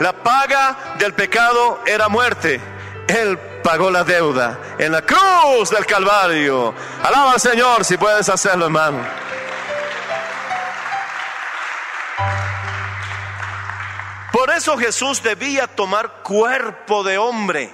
La 0.00 0.12
paga 0.12 0.96
del 0.98 1.12
pecado 1.12 1.80
era 1.86 2.08
muerte. 2.08 2.60
Él 3.06 3.38
pagó 3.62 3.90
la 3.90 4.04
deuda 4.04 4.58
en 4.78 4.92
la 4.92 5.02
cruz 5.02 5.70
del 5.70 5.84
Calvario. 5.84 6.74
Alaba 7.02 7.32
al 7.32 7.40
Señor 7.40 7.84
si 7.84 7.96
puedes 7.96 8.28
hacerlo, 8.28 8.64
hermano. 8.66 8.98
Por 14.40 14.50
eso 14.50 14.78
Jesús 14.78 15.22
debía 15.22 15.66
tomar 15.66 16.22
cuerpo 16.22 17.04
de 17.04 17.18
hombre 17.18 17.70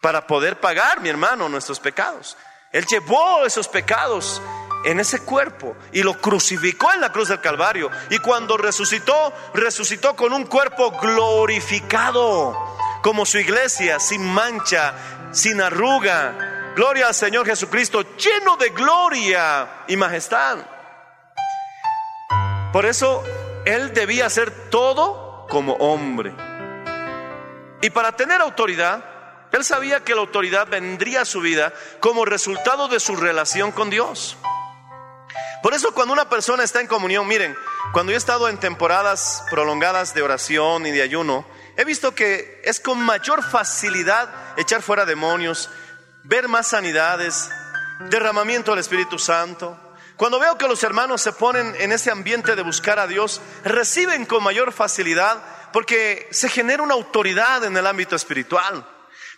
para 0.00 0.28
poder 0.28 0.60
pagar, 0.60 1.00
mi 1.00 1.08
hermano, 1.08 1.48
nuestros 1.48 1.80
pecados. 1.80 2.36
Él 2.70 2.86
llevó 2.86 3.44
esos 3.44 3.66
pecados 3.66 4.40
en 4.84 5.00
ese 5.00 5.24
cuerpo 5.24 5.76
y 5.90 6.04
lo 6.04 6.20
crucificó 6.20 6.92
en 6.92 7.00
la 7.00 7.10
cruz 7.10 7.30
del 7.30 7.40
Calvario. 7.40 7.90
Y 8.10 8.18
cuando 8.18 8.56
resucitó, 8.56 9.32
resucitó 9.54 10.14
con 10.14 10.32
un 10.32 10.44
cuerpo 10.44 10.92
glorificado, 10.92 12.56
como 13.02 13.26
su 13.26 13.38
iglesia, 13.38 13.98
sin 13.98 14.24
mancha, 14.24 14.94
sin 15.32 15.60
arruga. 15.62 16.72
Gloria 16.76 17.08
al 17.08 17.14
Señor 17.16 17.44
Jesucristo, 17.44 18.02
lleno 18.16 18.56
de 18.56 18.68
gloria 18.68 19.82
y 19.88 19.96
majestad. 19.96 20.58
Por 22.72 22.86
eso 22.86 23.24
él 23.66 23.92
debía 23.92 24.26
hacer 24.26 24.70
todo 24.70 25.46
como 25.50 25.74
hombre. 25.74 26.32
Y 27.82 27.90
para 27.90 28.12
tener 28.12 28.40
autoridad, 28.40 29.04
él 29.52 29.64
sabía 29.64 30.04
que 30.04 30.14
la 30.14 30.20
autoridad 30.20 30.68
vendría 30.68 31.22
a 31.22 31.24
su 31.26 31.40
vida 31.40 31.72
como 32.00 32.24
resultado 32.24 32.88
de 32.88 33.00
su 33.00 33.16
relación 33.16 33.72
con 33.72 33.90
Dios. 33.90 34.36
Por 35.62 35.74
eso 35.74 35.92
cuando 35.92 36.12
una 36.12 36.28
persona 36.28 36.62
está 36.62 36.80
en 36.80 36.86
comunión, 36.86 37.26
miren, 37.26 37.56
cuando 37.92 38.12
yo 38.12 38.16
he 38.16 38.18
estado 38.18 38.48
en 38.48 38.58
temporadas 38.58 39.44
prolongadas 39.50 40.14
de 40.14 40.22
oración 40.22 40.86
y 40.86 40.92
de 40.92 41.02
ayuno, 41.02 41.44
he 41.76 41.84
visto 41.84 42.14
que 42.14 42.62
es 42.64 42.78
con 42.78 43.00
mayor 43.00 43.42
facilidad 43.42 44.28
echar 44.56 44.80
fuera 44.80 45.04
demonios, 45.04 45.70
ver 46.22 46.46
más 46.46 46.68
sanidades, 46.68 47.50
derramamiento 48.10 48.70
del 48.70 48.80
Espíritu 48.80 49.18
Santo, 49.18 49.76
cuando 50.16 50.38
veo 50.38 50.56
que 50.56 50.68
los 50.68 50.82
hermanos 50.82 51.20
se 51.20 51.32
ponen 51.32 51.74
en 51.78 51.92
ese 51.92 52.10
ambiente 52.10 52.56
de 52.56 52.62
buscar 52.62 52.98
a 52.98 53.06
Dios, 53.06 53.40
reciben 53.64 54.24
con 54.24 54.42
mayor 54.42 54.72
facilidad 54.72 55.42
porque 55.72 56.26
se 56.30 56.48
genera 56.48 56.82
una 56.82 56.94
autoridad 56.94 57.64
en 57.64 57.76
el 57.76 57.86
ámbito 57.86 58.16
espiritual. 58.16 58.86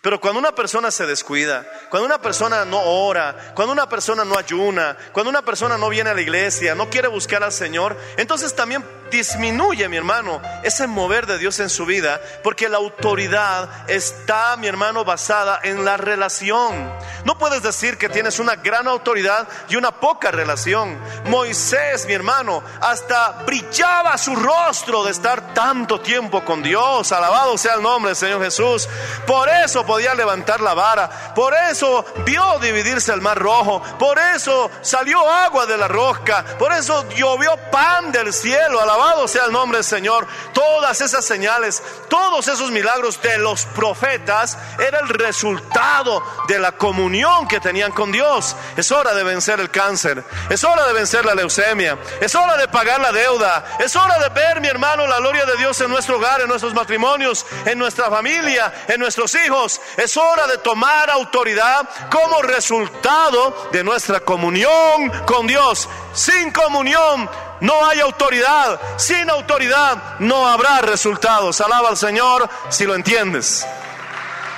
Pero 0.01 0.21
cuando 0.21 0.39
una 0.39 0.53
persona 0.53 0.91
se 0.91 1.05
descuida, 1.05 1.65
cuando 1.89 2.05
una 2.05 2.21
persona 2.21 2.63
no 2.63 2.81
ora, 2.81 3.51
cuando 3.53 3.73
una 3.73 3.89
persona 3.89 4.23
no 4.23 4.37
ayuna, 4.37 4.95
cuando 5.11 5.29
una 5.29 5.41
persona 5.41 5.77
no 5.77 5.89
viene 5.89 6.11
a 6.11 6.13
la 6.13 6.21
iglesia, 6.21 6.73
no 6.73 6.89
quiere 6.89 7.09
buscar 7.09 7.43
al 7.43 7.51
Señor, 7.51 7.97
entonces 8.15 8.55
también 8.55 8.85
disminuye, 9.11 9.89
mi 9.89 9.97
hermano, 9.97 10.41
ese 10.63 10.87
mover 10.87 11.25
de 11.25 11.37
Dios 11.37 11.59
en 11.59 11.69
su 11.69 11.85
vida, 11.85 12.21
porque 12.43 12.69
la 12.69 12.77
autoridad 12.77 13.89
está, 13.89 14.55
mi 14.55 14.67
hermano, 14.67 15.03
basada 15.03 15.59
en 15.63 15.83
la 15.83 15.97
relación. 15.97 16.93
No 17.25 17.37
puedes 17.37 17.61
decir 17.61 17.97
que 17.97 18.07
tienes 18.07 18.39
una 18.39 18.55
gran 18.55 18.87
autoridad 18.87 19.47
y 19.67 19.75
una 19.75 19.91
poca 19.99 20.31
relación. 20.31 20.97
Moisés, 21.25 22.05
mi 22.05 22.13
hermano, 22.13 22.63
hasta 22.79 23.43
brillaba 23.45 24.17
su 24.17 24.35
rostro 24.35 25.03
de 25.03 25.11
estar 25.11 25.53
tanto 25.53 25.99
tiempo 25.99 26.45
con 26.45 26.63
Dios. 26.63 27.11
Alabado 27.11 27.57
sea 27.57 27.73
el 27.73 27.81
nombre 27.81 28.11
del 28.11 28.15
Señor 28.15 28.41
Jesús. 28.41 28.87
Por 29.25 29.49
eso 29.49 29.85
podía 29.89 30.13
levantar 30.13 30.61
la 30.61 30.75
vara. 30.75 31.33
Por 31.33 31.51
eso 31.71 32.05
vio 32.23 32.59
dividirse 32.59 33.11
el 33.11 33.21
mar 33.21 33.39
rojo. 33.39 33.81
Por 33.97 34.19
eso 34.19 34.69
salió 34.81 35.27
agua 35.27 35.65
de 35.65 35.79
la 35.79 35.87
rosca. 35.87 36.45
Por 36.59 36.71
eso 36.71 37.09
llovió 37.15 37.57
pan 37.71 38.11
del 38.11 38.31
cielo. 38.31 38.79
Alabado 38.79 39.27
sea 39.27 39.45
el 39.45 39.51
nombre 39.51 39.79
del 39.79 39.83
Señor. 39.83 40.27
Todas 40.53 41.01
esas 41.01 41.25
señales, 41.25 41.81
todos 42.07 42.47
esos 42.47 42.69
milagros 42.69 43.19
de 43.23 43.39
los 43.39 43.65
profetas 43.65 44.59
era 44.77 44.99
el 44.99 45.09
resultado 45.09 46.21
de 46.47 46.59
la 46.59 46.73
comunión 46.73 47.47
que 47.47 47.59
tenían 47.59 47.91
con 47.91 48.11
Dios. 48.11 48.55
Es 48.77 48.91
hora 48.91 49.15
de 49.15 49.23
vencer 49.23 49.59
el 49.59 49.71
cáncer. 49.71 50.23
Es 50.51 50.63
hora 50.63 50.85
de 50.85 50.93
vencer 50.93 51.25
la 51.25 51.33
leucemia. 51.33 51.97
Es 52.21 52.35
hora 52.35 52.57
de 52.57 52.67
pagar 52.67 53.01
la 53.01 53.11
deuda. 53.11 53.65
Es 53.79 53.95
hora 53.95 54.19
de 54.19 54.29
ver, 54.29 54.61
mi 54.61 54.67
hermano, 54.67 55.07
la 55.07 55.17
gloria 55.17 55.47
de 55.47 55.57
Dios 55.57 55.81
en 55.81 55.89
nuestro 55.89 56.17
hogar, 56.17 56.41
en 56.41 56.47
nuestros 56.47 56.75
matrimonios, 56.75 57.43
en 57.65 57.79
nuestra 57.79 58.11
familia, 58.11 58.71
en 58.87 58.99
nuestros 58.99 59.33
hijos. 59.33 59.78
Es 59.97 60.15
hora 60.17 60.47
de 60.47 60.57
tomar 60.59 61.09
autoridad 61.09 61.87
como 62.09 62.41
resultado 62.41 63.69
de 63.71 63.83
nuestra 63.83 64.19
comunión 64.19 65.09
con 65.25 65.47
Dios. 65.47 65.89
Sin 66.13 66.51
comunión 66.51 67.29
no 67.61 67.85
hay 67.85 67.99
autoridad. 67.99 68.79
Sin 68.97 69.29
autoridad 69.29 70.19
no 70.19 70.47
habrá 70.47 70.81
resultados. 70.81 71.61
Alaba 71.61 71.89
al 71.89 71.97
Señor 71.97 72.49
si 72.69 72.85
lo 72.85 72.95
entiendes. 72.95 73.65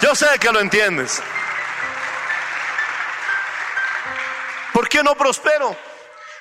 Yo 0.02 0.16
sé 0.16 0.28
que 0.40 0.52
lo 0.52 0.60
entiendes. 0.60 1.22
¿Por 4.74 4.88
qué 4.88 5.04
no 5.04 5.16
prospero? 5.16 5.76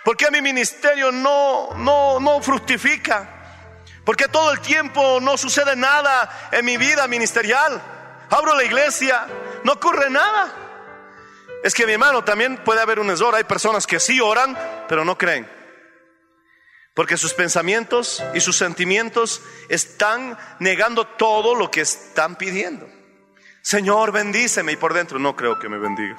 ¿Por 0.04 0.16
qué 0.16 0.30
mi 0.30 0.40
ministerio 0.40 1.12
no, 1.12 1.70
no, 1.76 2.20
no 2.20 2.40
fructifica? 2.40 3.40
¿Por 4.04 4.16
qué 4.16 4.28
todo 4.28 4.52
el 4.52 4.60
tiempo 4.60 5.18
no 5.20 5.36
sucede 5.36 5.76
nada 5.76 6.48
en 6.52 6.64
mi 6.64 6.76
vida 6.76 7.06
ministerial? 7.06 7.82
Abro 8.30 8.54
la 8.54 8.64
iglesia, 8.64 9.26
no 9.64 9.72
ocurre 9.72 10.08
nada. 10.08 10.54
Es 11.62 11.74
que 11.74 11.84
mi 11.86 11.92
hermano 11.92 12.24
también 12.24 12.58
puede 12.64 12.80
haber 12.80 12.98
un 12.98 13.10
error. 13.10 13.34
Hay 13.34 13.44
personas 13.44 13.86
que 13.86 14.00
sí 14.00 14.20
oran, 14.20 14.56
pero 14.88 15.04
no 15.04 15.18
creen. 15.18 15.50
Porque 16.94 17.16
sus 17.16 17.34
pensamientos 17.34 18.22
y 18.34 18.40
sus 18.40 18.56
sentimientos 18.56 19.42
están 19.68 20.38
negando 20.58 21.06
todo 21.06 21.54
lo 21.54 21.70
que 21.70 21.82
están 21.82 22.36
pidiendo. 22.36 22.88
Señor, 23.62 24.10
bendíceme 24.10 24.72
y 24.72 24.76
por 24.76 24.94
dentro 24.94 25.18
no 25.18 25.36
creo 25.36 25.58
que 25.58 25.68
me 25.68 25.78
bendigas. 25.78 26.18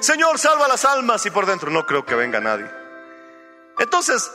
Señor, 0.00 0.38
salva 0.38 0.66
las 0.66 0.84
almas 0.84 1.24
y 1.26 1.30
por 1.30 1.46
dentro 1.46 1.70
no 1.70 1.84
creo 1.84 2.06
que 2.06 2.14
venga 2.14 2.40
nadie. 2.40 2.70
Entonces, 3.78 4.30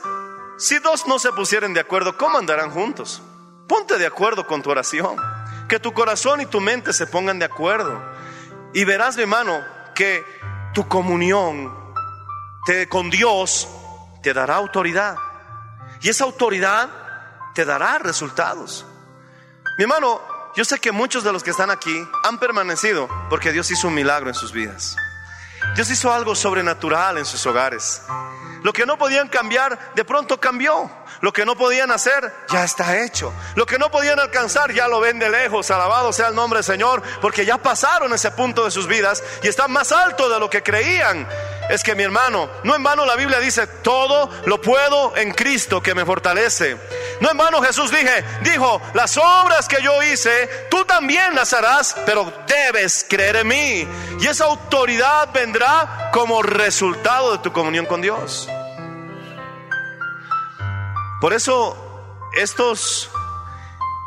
si 0.58 0.78
dos 0.80 1.08
no 1.08 1.18
se 1.18 1.32
pusieren 1.32 1.74
de 1.74 1.80
acuerdo, 1.80 2.18
¿cómo 2.18 2.38
andarán 2.38 2.72
juntos? 2.72 3.22
Ponte 3.68 3.98
de 3.98 4.06
acuerdo 4.06 4.46
con 4.46 4.62
tu 4.62 4.70
oración. 4.70 5.18
Que 5.70 5.80
tu 5.80 5.94
corazón 5.94 6.42
y 6.42 6.48
tu 6.48 6.60
mente 6.60 6.92
se 6.92 7.08
pongan 7.08 7.40
de 7.40 7.46
acuerdo. 7.46 8.02
Y 8.74 8.84
verás, 8.84 9.16
mi 9.16 9.22
hermano, 9.22 9.64
que 9.96 10.26
tu 10.74 10.88
comunión 10.88 11.80
con 12.90 13.10
Dios 13.10 13.68
te 14.22 14.34
dará 14.34 14.56
autoridad. 14.56 15.16
Y 16.02 16.10
esa 16.10 16.24
autoridad 16.24 16.90
te 17.54 17.66
dará 17.66 17.98
resultados. 18.00 18.86
Mi 19.78 19.84
hermano, 19.84 20.22
yo 20.56 20.66
sé 20.66 20.80
que 20.80 20.92
muchos 20.92 21.24
de 21.24 21.32
los 21.32 21.44
que 21.44 21.52
están 21.52 21.72
aquí 21.72 22.08
han 22.24 22.40
permanecido 22.40 23.10
porque 23.30 23.52
Dios 23.52 23.70
hizo 23.72 23.88
un 23.88 23.94
milagro 23.94 24.30
en 24.30 24.36
sus 24.36 24.52
vidas. 24.52 24.96
Dios 25.76 25.90
hizo 25.90 26.14
algo 26.14 26.36
sobrenatural 26.36 27.18
en 27.18 27.26
sus 27.26 27.46
hogares. 27.46 28.02
Lo 28.64 28.74
que 28.74 28.86
no 28.86 28.98
podían 28.98 29.30
cambiar, 29.30 29.94
de 29.96 30.06
pronto 30.06 30.40
cambió. 30.40 30.90
Lo 31.22 31.34
que 31.34 31.46
no 31.46 31.56
podían 31.56 31.92
hacer, 31.92 32.34
ya 32.50 32.64
está 32.64 33.04
hecho. 33.04 33.34
Lo 33.56 33.66
que 33.66 33.78
no 33.78 33.92
podían 33.92 34.20
alcanzar, 34.20 34.72
ya 34.74 34.88
lo 34.88 35.00
ven 35.00 35.20
de 35.20 35.30
lejos. 35.30 35.70
Alabado 35.72 36.14
sea 36.14 36.30
el 36.30 36.36
nombre 36.36 36.60
del 36.60 36.64
Señor, 36.64 37.02
porque 37.22 37.46
ya 37.46 37.58
pasaron 37.58 38.14
ese 38.14 38.32
punto 38.32 38.66
de 38.66 38.72
sus 38.72 38.88
vidas 38.88 39.24
y 39.44 39.48
están 39.48 39.72
más 39.72 39.92
alto 39.92 40.30
de 40.30 40.40
lo 40.40 40.50
que 40.50 40.64
creían. 40.64 41.28
Es 41.70 41.84
que 41.84 41.94
mi 41.94 42.02
hermano, 42.02 42.50
no 42.64 42.76
en 42.76 42.82
vano 42.82 43.06
la 43.06 43.16
Biblia 43.16 43.40
dice, 43.40 43.68
todo 43.68 44.30
lo 44.46 44.60
puedo 44.60 45.16
en 45.16 45.32
Cristo 45.34 45.84
que 45.84 45.94
me 45.94 46.04
fortalece. 46.04 46.78
No 47.22 47.30
en 47.30 47.38
vano 47.38 47.62
Jesús 47.62 47.92
dije, 47.92 48.26
dijo, 48.42 48.82
las 48.96 49.18
obras 49.18 49.68
que 49.68 49.82
yo 49.84 50.02
hice, 50.02 50.68
tú 50.72 50.84
también 50.86 51.36
las 51.36 51.54
harás, 51.54 51.96
pero 52.08 52.34
debes 52.48 53.06
creer 53.08 53.36
en 53.38 53.48
mí. 53.48 53.88
Y 54.20 54.28
esa 54.28 54.46
autoridad 54.46 55.30
vendrá 55.32 56.10
como 56.12 56.42
resultado 56.42 57.34
de 57.34 57.38
tu 57.38 57.54
comunión 57.54 57.86
con 57.86 58.02
Dios. 58.02 58.50
Por 61.20 61.34
eso 61.34 61.76
estos 62.34 63.10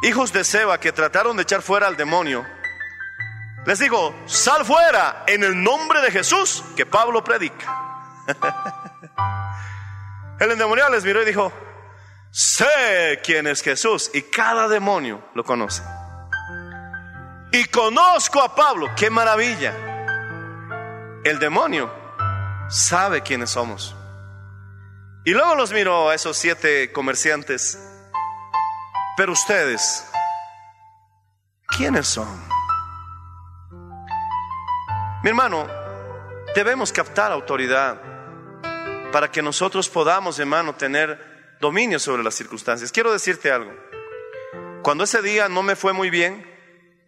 hijos 0.03 0.33
de 0.33 0.45
Seba 0.45 0.81
que 0.81 0.93
trataron 0.93 1.37
de 1.37 1.43
echar 1.43 1.63
fuera 1.63 1.87
al 1.87 1.97
demonio, 1.97 2.47
les 3.67 3.79
digo, 3.79 4.15
sal 4.27 4.65
fuera 4.65 5.25
en 5.27 5.45
el 5.45 5.63
nombre 5.63 6.01
de 6.01 6.11
Jesús 6.11 6.65
que 6.77 6.87
Pablo 6.87 7.23
predica. 7.23 8.25
el 10.41 10.51
endemoniado 10.51 10.91
les 10.91 11.05
miró 11.05 11.23
y 11.23 11.27
dijo, 11.27 11.53
sé 12.31 13.21
quién 13.23 13.47
es 13.47 13.63
Jesús 13.63 14.11
y 14.13 14.23
cada 14.23 14.67
demonio 14.67 15.23
lo 15.35 15.45
conoce. 15.45 15.83
Y 17.53 17.67
conozco 17.67 18.41
a 18.41 18.55
Pablo, 18.55 18.91
qué 18.97 19.11
maravilla. 19.11 19.75
El 21.23 21.39
demonio 21.39 21.93
sabe 22.69 23.23
quiénes 23.23 23.51
somos. 23.51 23.95
Y 25.25 25.31
luego 25.33 25.55
los 25.55 25.73
miró 25.73 26.11
a 26.11 26.15
esos 26.15 26.37
siete 26.37 26.91
comerciantes. 26.91 27.79
Pero 29.17 29.33
ustedes, 29.33 30.05
¿quiénes 31.77 32.09
son? 32.09 32.29
Mi 35.23 35.29
hermano, 35.29 35.69
debemos 36.57 36.93
captar 36.93 37.31
autoridad 37.31 38.01
para 39.13 39.31
que 39.31 39.43
nosotros 39.43 39.89
podamos, 39.89 40.41
hermano, 40.41 40.75
tener 40.75 41.57
dominio 41.61 42.01
sobre 42.01 42.25
las 42.25 42.35
circunstancias. 42.35 42.91
Quiero 42.91 43.13
decirte 43.13 43.53
algo. 43.53 43.73
Cuando 44.83 45.05
ese 45.05 45.23
día 45.23 45.49
no 45.49 45.63
me 45.63 45.77
fue 45.77 45.93
muy 45.93 46.11
bien 46.11 46.45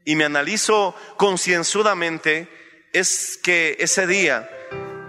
y 0.05 0.14
me 0.14 0.24
analizo 0.24 0.94
concienzudamente, 1.16 2.48
es 2.92 3.40
que 3.42 3.77
ese 3.81 4.07
día 4.07 4.48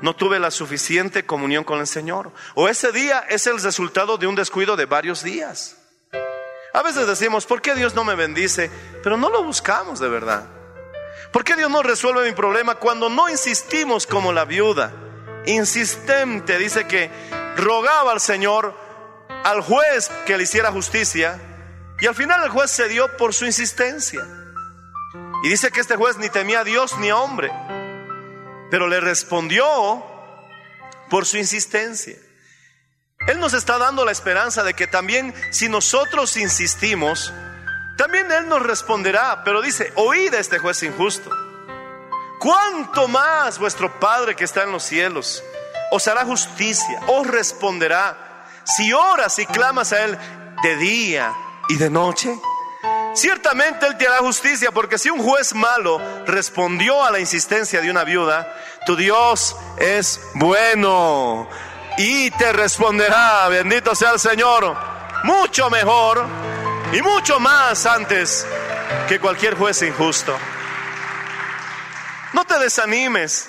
no 0.06 0.16
tuve 0.16 0.38
la 0.38 0.52
suficiente 0.52 1.26
comunión 1.26 1.64
con 1.64 1.80
el 1.80 1.88
Señor. 1.88 2.32
O 2.54 2.70
ese 2.70 2.92
día 2.92 3.26
es 3.28 3.48
el 3.48 3.60
resultado 3.60 4.20
de 4.20 4.28
un 4.28 4.36
descuido 4.36 4.76
de 4.76 4.86
varios 4.86 5.24
días. 5.24 5.78
A 6.74 6.84
veces 6.84 7.08
decimos, 7.08 7.48
¿por 7.48 7.60
qué 7.60 7.74
Dios 7.74 7.96
no 7.96 8.04
me 8.04 8.14
bendice? 8.14 8.70
Pero 9.02 9.18
no 9.18 9.32
lo 9.32 9.44
buscamos 9.44 10.00
de 10.00 10.08
verdad. 10.08 10.46
¿Por 11.32 11.44
qué 11.44 11.56
Dios 11.56 11.72
no 11.72 11.82
resuelve 11.82 12.30
mi 12.30 12.36
problema 12.36 12.76
cuando 12.76 13.10
no 13.10 13.30
insistimos 13.30 14.06
como 14.06 14.32
la 14.32 14.46
viuda? 14.46 14.94
Insistente, 15.48 16.60
dice 16.60 16.86
que 16.86 17.10
rogaba 17.58 18.12
al 18.12 18.22
Señor, 18.22 18.76
al 19.44 19.62
juez 19.62 20.12
que 20.28 20.38
le 20.38 20.44
hiciera 20.44 20.72
justicia, 20.72 21.42
y 22.00 22.06
al 22.06 22.14
final 22.14 22.44
el 22.44 22.50
juez 22.52 22.70
cedió 22.70 23.18
por 23.18 23.34
su 23.34 23.46
insistencia. 23.46 24.24
Y 25.44 25.50
dice 25.50 25.72
que 25.72 25.80
este 25.80 25.96
juez 25.96 26.18
ni 26.18 26.30
temía 26.30 26.60
a 26.60 26.64
Dios 26.64 26.96
ni 27.00 27.10
a 27.10 27.18
hombre, 27.18 27.52
pero 28.76 28.90
le 28.90 29.00
respondió 29.00 29.66
por 31.10 31.26
su 31.26 31.38
insistencia. 31.38 32.18
Él 33.26 33.40
nos 33.40 33.54
está 33.54 33.78
dando 33.78 34.04
la 34.04 34.12
esperanza 34.12 34.64
de 34.64 34.74
que 34.74 34.86
también 34.86 35.34
si 35.50 35.70
nosotros 35.70 36.36
insistimos, 36.36 37.32
también 37.98 38.30
Él 38.34 38.50
nos 38.50 38.62
responderá, 38.62 39.46
pero 39.46 39.62
dice, 39.62 39.94
oíd 39.96 40.34
a 40.34 40.40
este 40.40 40.58
juez 40.58 40.84
injusto. 40.84 41.30
¿Cuánto 42.38 43.08
más 43.08 43.60
vuestro 43.60 43.98
Padre 43.98 44.36
que 44.36 44.44
está 44.44 44.64
en 44.64 44.74
los 44.74 44.84
cielos 44.84 45.42
os 45.90 46.06
hará 46.10 46.26
justicia, 46.26 47.00
os 47.08 47.26
responderá, 47.26 48.46
si 48.66 48.92
oras 48.92 49.40
y 49.40 49.46
clamas 49.46 49.94
a 49.94 50.04
Él 50.04 50.18
de 50.64 50.76
día 50.76 51.34
y 51.70 51.78
de 51.78 51.90
noche? 51.90 52.38
Ciertamente 53.16 53.88
Él 53.88 53.98
te 53.98 54.08
hará 54.08 54.18
justicia, 54.18 54.72
porque 54.72 54.98
si 54.98 55.10
un 55.10 55.24
juez 55.24 55.56
malo 55.56 56.02
respondió 56.26 57.04
a 57.04 57.12
la 57.12 57.20
insistencia 57.20 57.80
de 57.80 57.90
una 57.90 58.04
viuda, 58.04 58.54
tu 58.86 58.96
Dios 58.96 59.56
es 59.78 60.20
bueno 60.34 61.48
y 61.98 62.30
te 62.32 62.52
responderá, 62.52 63.48
bendito 63.48 63.96
sea 63.96 64.12
el 64.12 64.20
Señor, 64.20 64.76
mucho 65.24 65.70
mejor 65.70 66.26
y 66.92 67.02
mucho 67.02 67.40
más 67.40 67.86
antes 67.86 68.46
que 69.08 69.20
cualquier 69.20 69.56
juez 69.56 69.82
injusto. 69.82 70.38
No 72.34 72.44
te 72.44 72.60
desanimes. 72.60 73.48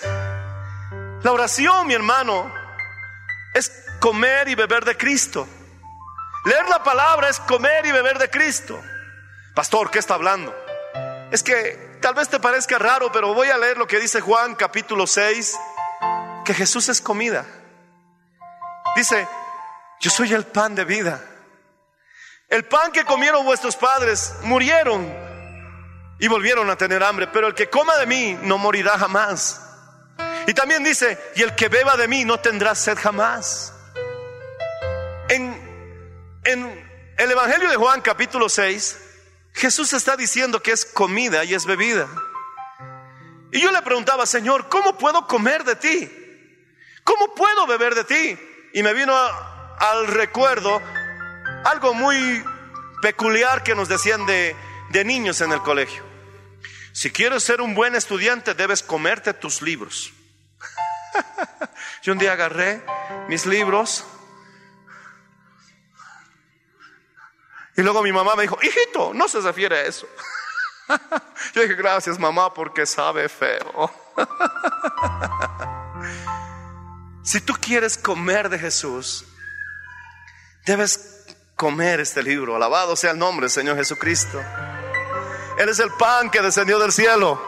La 1.22 1.32
oración, 1.32 1.88
mi 1.88 1.94
hermano, 1.94 2.52
es 3.52 3.72
comer 3.98 4.48
y 4.48 4.54
beber 4.54 4.84
de 4.84 4.96
Cristo. 4.96 5.48
Leer 6.44 6.68
la 6.68 6.84
palabra 6.84 7.28
es 7.28 7.40
comer 7.40 7.84
y 7.84 7.90
beber 7.90 8.16
de 8.18 8.30
Cristo. 8.30 8.80
Pastor, 9.56 9.90
¿qué 9.90 9.98
está 9.98 10.12
hablando? 10.12 10.54
Es 11.30 11.42
que 11.42 11.98
tal 12.02 12.12
vez 12.12 12.28
te 12.28 12.38
parezca 12.38 12.78
raro, 12.78 13.10
pero 13.10 13.32
voy 13.32 13.48
a 13.48 13.56
leer 13.56 13.78
lo 13.78 13.86
que 13.86 13.98
dice 13.98 14.20
Juan 14.20 14.54
capítulo 14.54 15.06
6, 15.06 15.58
que 16.44 16.52
Jesús 16.52 16.90
es 16.90 17.00
comida. 17.00 17.46
Dice, 18.94 19.26
yo 19.98 20.10
soy 20.10 20.34
el 20.34 20.44
pan 20.44 20.74
de 20.74 20.84
vida. 20.84 21.24
El 22.50 22.66
pan 22.66 22.92
que 22.92 23.06
comieron 23.06 23.46
vuestros 23.46 23.76
padres 23.76 24.34
murieron 24.42 25.10
y 26.18 26.28
volvieron 26.28 26.68
a 26.68 26.76
tener 26.76 27.02
hambre, 27.02 27.26
pero 27.28 27.46
el 27.46 27.54
que 27.54 27.70
coma 27.70 27.96
de 27.96 28.04
mí 28.04 28.38
no 28.42 28.58
morirá 28.58 28.98
jamás. 28.98 29.62
Y 30.46 30.52
también 30.52 30.84
dice, 30.84 31.18
y 31.34 31.40
el 31.42 31.54
que 31.54 31.70
beba 31.70 31.96
de 31.96 32.08
mí 32.08 32.26
no 32.26 32.40
tendrá 32.40 32.74
sed 32.74 32.98
jamás. 32.98 33.72
En, 35.30 36.42
en 36.44 37.14
el 37.16 37.30
Evangelio 37.30 37.70
de 37.70 37.76
Juan 37.76 38.02
capítulo 38.02 38.50
6, 38.50 39.04
Jesús 39.56 39.94
está 39.94 40.16
diciendo 40.16 40.62
que 40.62 40.70
es 40.70 40.84
comida 40.84 41.42
y 41.44 41.54
es 41.54 41.64
bebida. 41.64 42.06
Y 43.50 43.60
yo 43.60 43.72
le 43.72 43.80
preguntaba, 43.80 44.26
Señor, 44.26 44.68
¿cómo 44.68 44.98
puedo 44.98 45.26
comer 45.26 45.64
de 45.64 45.76
ti? 45.76 46.10
¿Cómo 47.04 47.34
puedo 47.34 47.66
beber 47.66 47.94
de 47.94 48.04
ti? 48.04 48.38
Y 48.74 48.82
me 48.82 48.92
vino 48.92 49.14
al 49.16 50.08
recuerdo 50.08 50.82
algo 51.64 51.94
muy 51.94 52.44
peculiar 53.00 53.62
que 53.62 53.74
nos 53.74 53.88
decían 53.88 54.26
de, 54.26 54.54
de 54.90 55.04
niños 55.06 55.40
en 55.40 55.52
el 55.52 55.62
colegio. 55.62 56.04
Si 56.92 57.10
quieres 57.10 57.42
ser 57.42 57.62
un 57.62 57.74
buen 57.74 57.94
estudiante, 57.94 58.52
debes 58.52 58.82
comerte 58.82 59.32
tus 59.32 59.62
libros. 59.62 60.12
Yo 62.02 62.12
un 62.12 62.18
día 62.18 62.32
agarré 62.32 62.82
mis 63.28 63.46
libros 63.46 64.04
y 67.76 67.82
luego 67.82 68.02
mi 68.02 68.12
mamá 68.12 68.34
me 68.34 68.42
dijo, 68.42 68.58
hijito, 68.62 69.12
no 69.14 69.28
se 69.28 69.40
refiere 69.40 69.78
a 69.78 69.82
eso. 69.82 70.06
Yo 71.54 71.62
dije, 71.62 71.74
gracias 71.74 72.18
mamá 72.18 72.52
porque 72.52 72.86
sabe 72.86 73.28
feo. 73.28 73.90
Si 77.26 77.40
tú 77.40 77.54
quieres 77.60 77.98
comer 77.98 78.48
de 78.48 78.56
Jesús, 78.56 79.24
debes 80.64 81.26
comer 81.56 81.98
este 81.98 82.22
libro. 82.22 82.54
Alabado 82.54 82.94
sea 82.94 83.10
el 83.10 83.18
nombre, 83.18 83.48
Señor 83.48 83.76
Jesucristo. 83.76 84.40
Él 85.58 85.68
es 85.68 85.80
el 85.80 85.90
pan 85.94 86.30
que 86.30 86.40
descendió 86.40 86.78
del 86.78 86.92
cielo. 86.92 87.42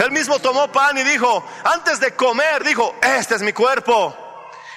Él 0.00 0.10
mismo 0.10 0.40
tomó 0.40 0.72
pan 0.72 0.98
y 0.98 1.04
dijo, 1.04 1.46
antes 1.62 2.00
de 2.00 2.16
comer, 2.16 2.64
dijo, 2.64 2.96
este 3.00 3.36
es 3.36 3.42
mi 3.42 3.52
cuerpo. 3.52 4.12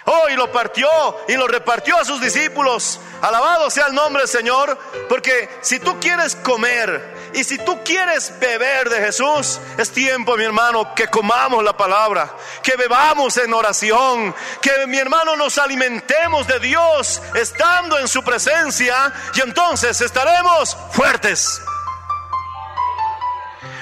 Oh, 0.07 0.29
y 0.29 0.35
lo 0.35 0.51
partió 0.51 0.87
y 1.27 1.33
lo 1.33 1.47
repartió 1.47 1.97
a 1.97 2.05
sus 2.05 2.21
discípulos. 2.21 2.99
Alabado 3.21 3.71
sea 3.71 3.87
el 3.87 3.95
nombre 3.95 4.21
del 4.21 4.29
Señor, 4.29 4.77
porque 5.09 5.49
si 5.61 5.79
tú 5.79 5.99
quieres 5.99 6.35
comer 6.35 7.31
y 7.33 7.43
si 7.43 7.57
tú 7.57 7.83
quieres 7.83 8.37
beber 8.39 8.87
de 8.89 9.01
Jesús, 9.01 9.59
es 9.79 9.91
tiempo, 9.91 10.37
mi 10.37 10.43
hermano, 10.43 10.93
que 10.93 11.07
comamos 11.07 11.63
la 11.63 11.75
palabra, 11.75 12.31
que 12.61 12.75
bebamos 12.75 13.35
en 13.37 13.51
oración, 13.51 14.35
que 14.61 14.85
mi 14.85 14.99
hermano 14.99 15.35
nos 15.35 15.57
alimentemos 15.57 16.45
de 16.45 16.59
Dios 16.59 17.19
estando 17.33 17.97
en 17.97 18.07
su 18.07 18.23
presencia 18.23 19.11
y 19.33 19.41
entonces 19.41 19.99
estaremos 20.01 20.77
fuertes. 20.91 21.61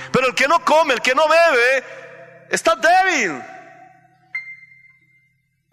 Pero 0.09 0.27
el 0.27 0.35
que 0.35 0.47
no 0.47 0.63
come, 0.63 0.93
el 0.93 1.01
que 1.01 1.15
no 1.15 1.27
bebe, 1.27 1.83
está 2.49 2.75
débil. 2.75 3.52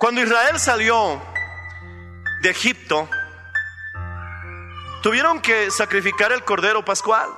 Cuando 0.01 0.23
Israel 0.23 0.59
salió 0.59 1.21
de 2.41 2.49
Egipto, 2.49 3.07
tuvieron 5.03 5.43
que 5.43 5.71
sacrificar 5.71 6.33
el 6.33 6.43
cordero 6.43 6.83
pascual. 6.83 7.29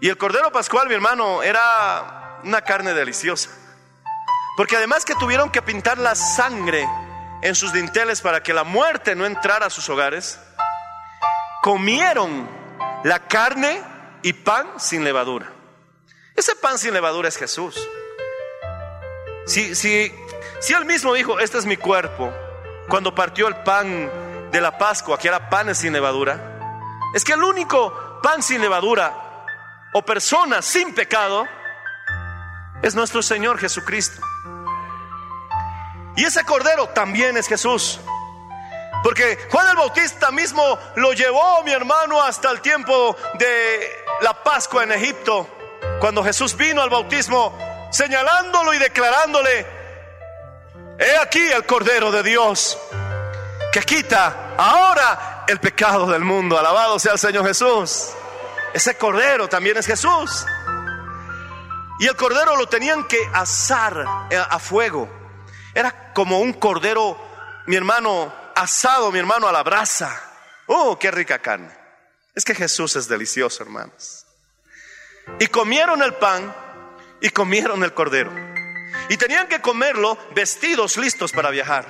Y 0.00 0.08
el 0.08 0.16
cordero 0.16 0.50
pascual, 0.50 0.88
mi 0.88 0.94
hermano, 0.94 1.42
era 1.42 2.40
una 2.44 2.62
carne 2.62 2.94
deliciosa. 2.94 3.50
Porque 4.56 4.74
además 4.76 5.04
que 5.04 5.14
tuvieron 5.16 5.50
que 5.50 5.60
pintar 5.60 5.98
la 5.98 6.14
sangre 6.14 6.88
en 7.42 7.54
sus 7.54 7.74
dinteles 7.74 8.22
para 8.22 8.42
que 8.42 8.54
la 8.54 8.64
muerte 8.64 9.14
no 9.14 9.26
entrara 9.26 9.66
a 9.66 9.70
sus 9.70 9.90
hogares, 9.90 10.40
comieron 11.60 12.48
la 13.04 13.18
carne 13.28 13.82
y 14.22 14.32
pan 14.32 14.66
sin 14.78 15.04
levadura. 15.04 15.52
Ese 16.34 16.56
pan 16.56 16.78
sin 16.78 16.94
levadura 16.94 17.28
es 17.28 17.36
Jesús. 17.36 17.86
Si, 19.44 19.74
si, 19.74 20.10
si 20.60 20.72
él 20.72 20.84
mismo 20.84 21.12
dijo, 21.14 21.38
este 21.40 21.58
es 21.58 21.66
mi 21.66 21.76
cuerpo, 21.76 22.32
cuando 22.88 23.14
partió 23.14 23.48
el 23.48 23.56
pan 23.56 24.10
de 24.50 24.60
la 24.60 24.78
Pascua, 24.78 25.18
que 25.18 25.28
era 25.28 25.50
pan 25.50 25.74
sin 25.74 25.92
levadura, 25.92 26.58
es 27.14 27.24
que 27.24 27.32
el 27.32 27.42
único 27.42 28.20
pan 28.22 28.42
sin 28.42 28.60
levadura 28.60 29.44
o 29.92 30.02
persona 30.02 30.62
sin 30.62 30.94
pecado 30.94 31.46
es 32.82 32.94
nuestro 32.94 33.22
Señor 33.22 33.58
Jesucristo. 33.58 34.20
Y 36.16 36.24
ese 36.24 36.44
cordero 36.44 36.88
también 36.88 37.36
es 37.36 37.46
Jesús. 37.46 38.00
Porque 39.02 39.38
Juan 39.50 39.68
el 39.68 39.76
Bautista 39.76 40.30
mismo 40.30 40.78
lo 40.96 41.12
llevó, 41.12 41.62
mi 41.62 41.72
hermano, 41.72 42.22
hasta 42.22 42.50
el 42.50 42.60
tiempo 42.60 43.16
de 43.34 44.04
la 44.22 44.42
Pascua 44.42 44.82
en 44.84 44.92
Egipto, 44.92 45.46
cuando 46.00 46.24
Jesús 46.24 46.56
vino 46.56 46.82
al 46.82 46.90
bautismo, 46.90 47.56
señalándolo 47.90 48.74
y 48.74 48.78
declarándole, 48.78 49.75
he 50.98 51.16
aquí 51.18 51.40
el 51.40 51.64
Cordero 51.64 52.10
de 52.10 52.22
Dios, 52.22 52.78
que 53.72 53.80
quita 53.82 54.54
ahora 54.56 55.44
el 55.46 55.60
pecado 55.60 56.06
del 56.06 56.22
mundo. 56.22 56.58
Alabado 56.58 56.98
sea 56.98 57.12
el 57.12 57.18
Señor 57.18 57.46
Jesús. 57.46 58.10
Ese 58.72 58.96
Cordero 58.96 59.48
también 59.48 59.76
es 59.76 59.86
Jesús. 59.86 60.44
Y 61.98 62.06
el 62.06 62.16
Cordero 62.16 62.56
lo 62.56 62.66
tenían 62.66 63.04
que 63.04 63.18
asar 63.32 64.04
eh, 64.30 64.36
a 64.36 64.58
fuego. 64.58 65.08
Era 65.74 66.12
como 66.12 66.40
un 66.40 66.52
Cordero, 66.54 67.18
mi 67.66 67.76
hermano, 67.76 68.32
asado, 68.54 69.10
mi 69.10 69.18
hermano, 69.18 69.48
a 69.48 69.52
la 69.52 69.62
brasa. 69.62 70.22
Oh, 70.66 70.98
qué 70.98 71.10
rica 71.10 71.38
carne. 71.38 71.70
Es 72.34 72.44
que 72.44 72.54
Jesús 72.54 72.96
es 72.96 73.08
delicioso, 73.08 73.62
hermanos. 73.62 74.26
Y 75.38 75.46
comieron 75.46 76.02
el 76.02 76.14
pan 76.14 76.54
y 77.20 77.30
comieron 77.30 77.82
el 77.82 77.94
cordero. 77.94 78.30
Y 79.08 79.16
tenían 79.16 79.48
que 79.48 79.60
comerlo 79.60 80.18
vestidos 80.34 80.96
listos 80.96 81.32
para 81.32 81.50
viajar. 81.50 81.86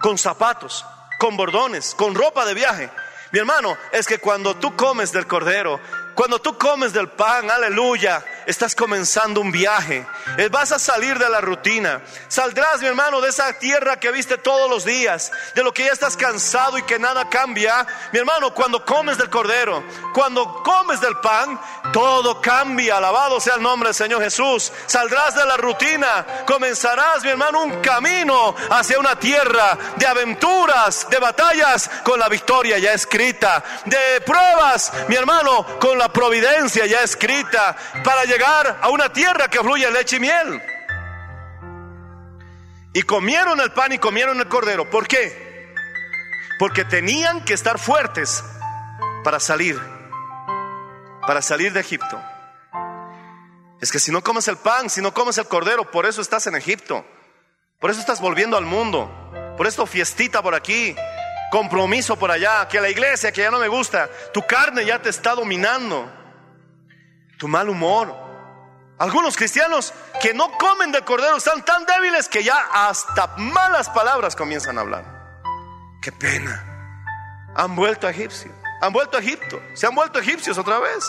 Con 0.00 0.18
zapatos, 0.18 0.84
con 1.18 1.36
bordones, 1.36 1.94
con 1.94 2.14
ropa 2.14 2.44
de 2.44 2.54
viaje. 2.54 2.90
Mi 3.32 3.38
hermano, 3.38 3.76
es 3.92 4.06
que 4.06 4.18
cuando 4.18 4.56
tú 4.56 4.76
comes 4.76 5.12
del 5.12 5.26
cordero, 5.26 5.80
cuando 6.16 6.40
tú 6.40 6.56
comes 6.56 6.94
del 6.94 7.08
pan, 7.10 7.50
aleluya, 7.50 8.24
estás 8.46 8.74
comenzando 8.74 9.42
un 9.42 9.52
viaje. 9.52 10.06
Eh, 10.38 10.48
vas 10.48 10.72
a 10.72 10.78
salir 10.78 11.18
de 11.18 11.28
la 11.28 11.42
rutina. 11.42 12.00
Saldrás, 12.26 12.80
mi 12.80 12.86
hermano, 12.86 13.20
de 13.20 13.28
esa 13.28 13.52
tierra 13.58 14.00
que 14.00 14.10
viste 14.10 14.38
todos 14.38 14.70
los 14.70 14.86
días, 14.86 15.30
de 15.54 15.62
lo 15.62 15.74
que 15.74 15.84
ya 15.84 15.92
estás 15.92 16.16
cansado 16.16 16.78
y 16.78 16.82
que 16.84 16.98
nada 16.98 17.28
cambia. 17.28 17.86
Mi 18.12 18.18
hermano, 18.18 18.54
cuando 18.54 18.82
comes 18.82 19.18
del 19.18 19.28
cordero, 19.28 19.84
cuando 20.14 20.62
comes 20.62 21.02
del 21.02 21.18
pan, 21.18 21.60
todo 21.92 22.40
cambia. 22.40 22.96
Alabado 22.96 23.38
sea 23.38 23.56
el 23.56 23.62
nombre 23.62 23.90
del 23.90 23.94
Señor 23.94 24.22
Jesús. 24.22 24.72
Saldrás 24.86 25.34
de 25.34 25.44
la 25.44 25.58
rutina, 25.58 26.24
comenzarás, 26.46 27.24
mi 27.24 27.28
hermano, 27.28 27.62
un 27.62 27.82
camino 27.82 28.54
hacia 28.70 28.98
una 28.98 29.18
tierra 29.18 29.76
de 29.96 30.06
aventuras, 30.06 31.06
de 31.10 31.18
batallas 31.18 31.90
con 32.02 32.18
la 32.18 32.30
victoria 32.30 32.78
ya 32.78 32.94
escrita, 32.94 33.62
de 33.84 34.22
pruebas, 34.22 34.90
mi 35.08 35.14
hermano, 35.14 35.66
con 35.78 35.98
la 35.98 36.05
providencia 36.12 36.86
ya 36.86 37.02
escrita 37.02 37.76
para 38.04 38.24
llegar 38.24 38.78
a 38.80 38.88
una 38.90 39.12
tierra 39.12 39.48
que 39.48 39.60
fluye 39.60 39.90
leche 39.90 40.16
y 40.16 40.20
miel. 40.20 40.62
Y 42.92 43.02
comieron 43.02 43.60
el 43.60 43.72
pan 43.72 43.92
y 43.92 43.98
comieron 43.98 44.38
el 44.38 44.48
cordero. 44.48 44.88
¿Por 44.88 45.06
qué? 45.06 45.74
Porque 46.58 46.84
tenían 46.84 47.44
que 47.44 47.54
estar 47.54 47.78
fuertes 47.78 48.42
para 49.22 49.40
salir, 49.40 49.78
para 51.26 51.42
salir 51.42 51.72
de 51.72 51.80
Egipto. 51.80 52.22
Es 53.80 53.92
que 53.92 53.98
si 53.98 54.10
no 54.10 54.22
comes 54.22 54.48
el 54.48 54.56
pan, 54.56 54.88
si 54.88 55.02
no 55.02 55.12
comes 55.12 55.36
el 55.38 55.46
cordero, 55.46 55.90
por 55.90 56.06
eso 56.06 56.22
estás 56.22 56.46
en 56.46 56.56
Egipto. 56.56 57.04
Por 57.78 57.90
eso 57.90 58.00
estás 58.00 58.20
volviendo 58.20 58.56
al 58.56 58.64
mundo. 58.64 59.10
Por 59.56 59.66
esto 59.66 59.86
fiestita 59.86 60.42
por 60.42 60.54
aquí, 60.54 60.96
compromiso 61.50 62.16
por 62.16 62.30
allá, 62.30 62.66
que 62.68 62.80
la 62.80 62.88
iglesia 62.88 63.32
que 63.32 63.42
ya 63.42 63.50
no 63.50 63.58
me 63.58 63.68
gusta, 63.68 64.08
tu 64.32 64.46
carne 64.46 64.84
ya 64.84 65.00
te 65.00 65.10
está 65.10 65.34
dominando, 65.34 66.10
tu 67.38 67.48
mal 67.48 67.68
humor. 67.68 68.26
Algunos 68.98 69.36
cristianos 69.36 69.92
que 70.22 70.32
no 70.32 70.50
comen 70.52 70.90
del 70.90 71.04
cordero 71.04 71.36
están 71.36 71.64
tan 71.64 71.84
débiles 71.84 72.28
que 72.28 72.42
ya 72.42 72.56
hasta 72.72 73.26
malas 73.36 73.90
palabras 73.90 74.34
comienzan 74.34 74.78
a 74.78 74.80
hablar. 74.80 75.04
Qué 76.00 76.12
pena. 76.12 76.64
Han 77.54 77.74
vuelto 77.74 78.06
a 78.06 78.10
Egipcio, 78.10 78.52
han 78.80 78.92
vuelto 78.92 79.16
a 79.16 79.20
Egipto, 79.20 79.60
se 79.74 79.86
han 79.86 79.94
vuelto 79.94 80.18
egipcios 80.18 80.58
otra 80.58 80.78
vez. 80.78 81.04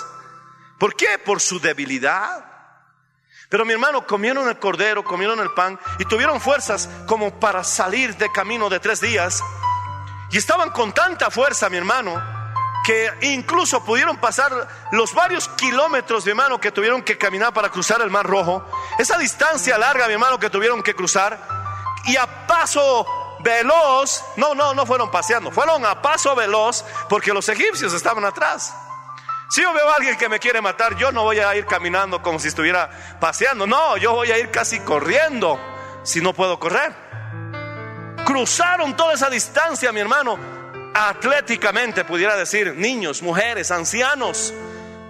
¿Por 0.80 0.96
qué? 0.96 1.18
Por 1.18 1.42
su 1.42 1.60
debilidad. 1.60 2.46
Pero 3.50 3.66
mi 3.66 3.74
hermano, 3.74 4.06
comieron 4.06 4.48
el 4.50 4.60
cordero, 4.60 5.04
comieron 5.04 5.40
el 5.40 5.52
pan 5.54 5.80
y 6.00 6.06
tuvieron 6.06 6.42
fuerzas 6.42 6.90
como 7.08 7.40
para 7.40 7.64
salir 7.64 8.16
de 8.18 8.32
camino 8.32 8.70
de 8.70 8.80
tres 8.80 9.00
días. 9.00 9.42
Y 10.30 10.38
estaban 10.38 10.72
con 10.72 10.94
tanta 10.94 11.32
fuerza, 11.32 11.70
mi 11.70 11.78
hermano, 11.78 12.22
que 12.86 13.12
incluso 13.22 13.84
pudieron 13.84 14.18
pasar 14.18 14.52
los 14.92 15.14
varios 15.14 15.48
kilómetros, 15.50 16.26
mi 16.26 16.32
hermano, 16.32 16.60
que 16.60 16.72
tuvieron 16.72 17.02
que 17.02 17.18
caminar 17.18 17.54
para 17.54 17.70
cruzar 17.70 18.02
el 18.02 18.10
Mar 18.10 18.26
Rojo. 18.26 18.70
Esa 18.98 19.18
distancia 19.18 19.78
larga, 19.78 20.08
mi 20.08 20.14
hermano, 20.14 20.40
que 20.40 20.50
tuvieron 20.50 20.84
que 20.84 20.96
cruzar. 20.96 21.40
Y 22.06 22.16
a 22.18 22.48
paso 22.48 23.06
veloz, 23.40 24.24
no, 24.36 24.56
no, 24.56 24.74
no 24.74 24.86
fueron 24.86 25.12
paseando, 25.12 25.52
fueron 25.52 25.86
a 25.86 26.02
paso 26.02 26.36
veloz 26.36 26.84
porque 27.10 27.34
los 27.34 27.48
egipcios 27.50 27.94
estaban 27.94 28.26
atrás. 28.26 28.74
Si 29.50 29.62
yo 29.62 29.74
veo 29.74 29.90
a 29.90 29.94
alguien 29.94 30.18
que 30.18 30.28
me 30.28 30.40
quiere 30.40 30.60
matar, 30.60 30.98
yo 30.98 31.12
no 31.12 31.24
voy 31.24 31.40
a 31.40 31.56
ir 31.56 31.66
caminando 31.66 32.22
como 32.22 32.38
si 32.40 32.50
estuviera 32.50 32.90
paseando. 33.20 33.66
No, 33.66 33.96
yo 33.96 34.14
voy 34.14 34.32
a 34.32 34.38
ir 34.38 34.52
casi 34.52 34.80
corriendo 34.82 35.58
si 36.04 36.20
no 36.20 36.34
puedo 36.34 36.60
correr. 36.60 37.07
Cruzaron 38.28 38.94
toda 38.98 39.14
esa 39.14 39.30
distancia, 39.30 39.90
mi 39.94 40.02
hermano, 40.02 40.38
atléticamente, 40.94 42.04
pudiera 42.04 42.36
decir, 42.36 42.76
niños, 42.76 43.22
mujeres, 43.22 43.72
ancianos. 43.72 44.54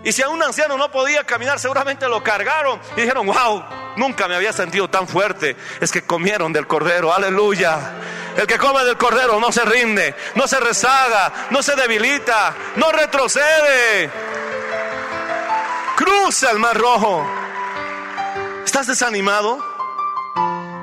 Y 0.03 0.11
si 0.11 0.21
a 0.21 0.29
un 0.29 0.43
anciano 0.43 0.77
no 0.77 0.91
podía 0.91 1.23
caminar, 1.23 1.59
seguramente 1.59 2.07
lo 2.07 2.21
cargaron 2.21 2.79
y 2.95 3.01
dijeron, 3.01 3.25
wow, 3.25 3.63
nunca 3.95 4.27
me 4.27 4.35
había 4.35 4.53
sentido 4.53 4.87
tan 4.87 5.07
fuerte. 5.07 5.55
Es 5.81 5.91
que 5.91 6.03
comieron 6.03 6.53
del 6.53 6.67
cordero, 6.67 7.11
aleluya. 7.11 7.95
El 8.37 8.45
que 8.45 8.59
come 8.59 8.83
del 8.83 8.97
cordero 8.97 9.39
no 9.39 9.51
se 9.51 9.65
rinde, 9.65 10.13
no 10.35 10.47
se 10.47 10.59
rezaga, 10.59 11.47
no 11.49 11.63
se 11.63 11.75
debilita, 11.75 12.53
no 12.75 12.91
retrocede. 12.91 14.11
Cruza 15.95 16.51
el 16.51 16.59
mar 16.59 16.77
rojo. 16.77 17.27
¿Estás 18.63 18.85
desanimado? 18.85 19.57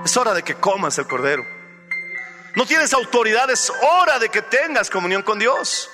Es 0.05 0.17
hora 0.17 0.35
de 0.35 0.43
que 0.43 0.57
comas 0.57 0.99
el 0.99 1.07
cordero. 1.07 1.54
No 2.57 2.67
tienes 2.67 2.93
autoridad, 2.95 3.51
es 3.51 3.73
hora 3.83 4.19
de 4.21 4.29
que 4.29 4.41
tengas 4.43 4.89
comunión 4.89 5.23
con 5.23 5.39
Dios. 5.39 5.91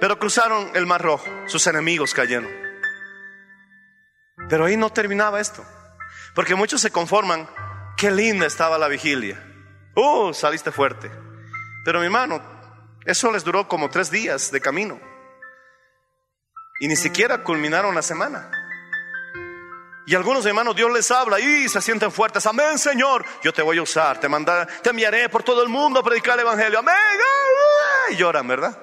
Pero 0.00 0.18
cruzaron 0.18 0.70
el 0.74 0.86
mar 0.86 1.02
rojo, 1.02 1.26
sus 1.46 1.66
enemigos 1.66 2.14
cayeron. 2.14 2.48
Pero 4.48 4.64
ahí 4.64 4.76
no 4.76 4.90
terminaba 4.90 5.40
esto, 5.40 5.64
porque 6.34 6.54
muchos 6.54 6.80
se 6.80 6.90
conforman, 6.90 7.48
qué 7.96 8.10
linda 8.10 8.46
estaba 8.46 8.78
la 8.78 8.88
vigilia. 8.88 9.42
Uh, 9.96 10.32
saliste 10.32 10.70
fuerte. 10.70 11.10
Pero 11.84 11.98
mi 11.98 12.06
hermano, 12.06 12.40
eso 13.04 13.32
les 13.32 13.42
duró 13.42 13.66
como 13.66 13.90
tres 13.90 14.10
días 14.10 14.52
de 14.52 14.60
camino. 14.60 15.00
Y 16.78 16.88
ni 16.88 16.96
siquiera 16.96 17.42
culminaron 17.42 17.94
la 17.94 18.02
semana. 18.02 18.50
Y 20.06 20.14
algunos 20.14 20.44
hermanos, 20.46 20.74
Dios 20.74 20.90
les 20.92 21.10
habla 21.10 21.38
y 21.38 21.68
se 21.68 21.80
sienten 21.80 22.10
fuertes. 22.10 22.44
Amén, 22.46 22.78
Señor. 22.78 23.24
Yo 23.42 23.52
te 23.52 23.62
voy 23.62 23.78
a 23.78 23.82
usar, 23.82 24.18
te 24.18 24.28
mandaré, 24.28 24.70
te 24.82 24.90
enviaré 24.90 25.28
por 25.28 25.42
todo 25.42 25.62
el 25.62 25.68
mundo 25.68 26.00
a 26.00 26.02
predicar 26.02 26.34
el 26.34 26.40
Evangelio. 26.40 26.78
Amén. 26.78 26.94
Y 28.10 28.16
lloran, 28.16 28.48
¿verdad? 28.48 28.76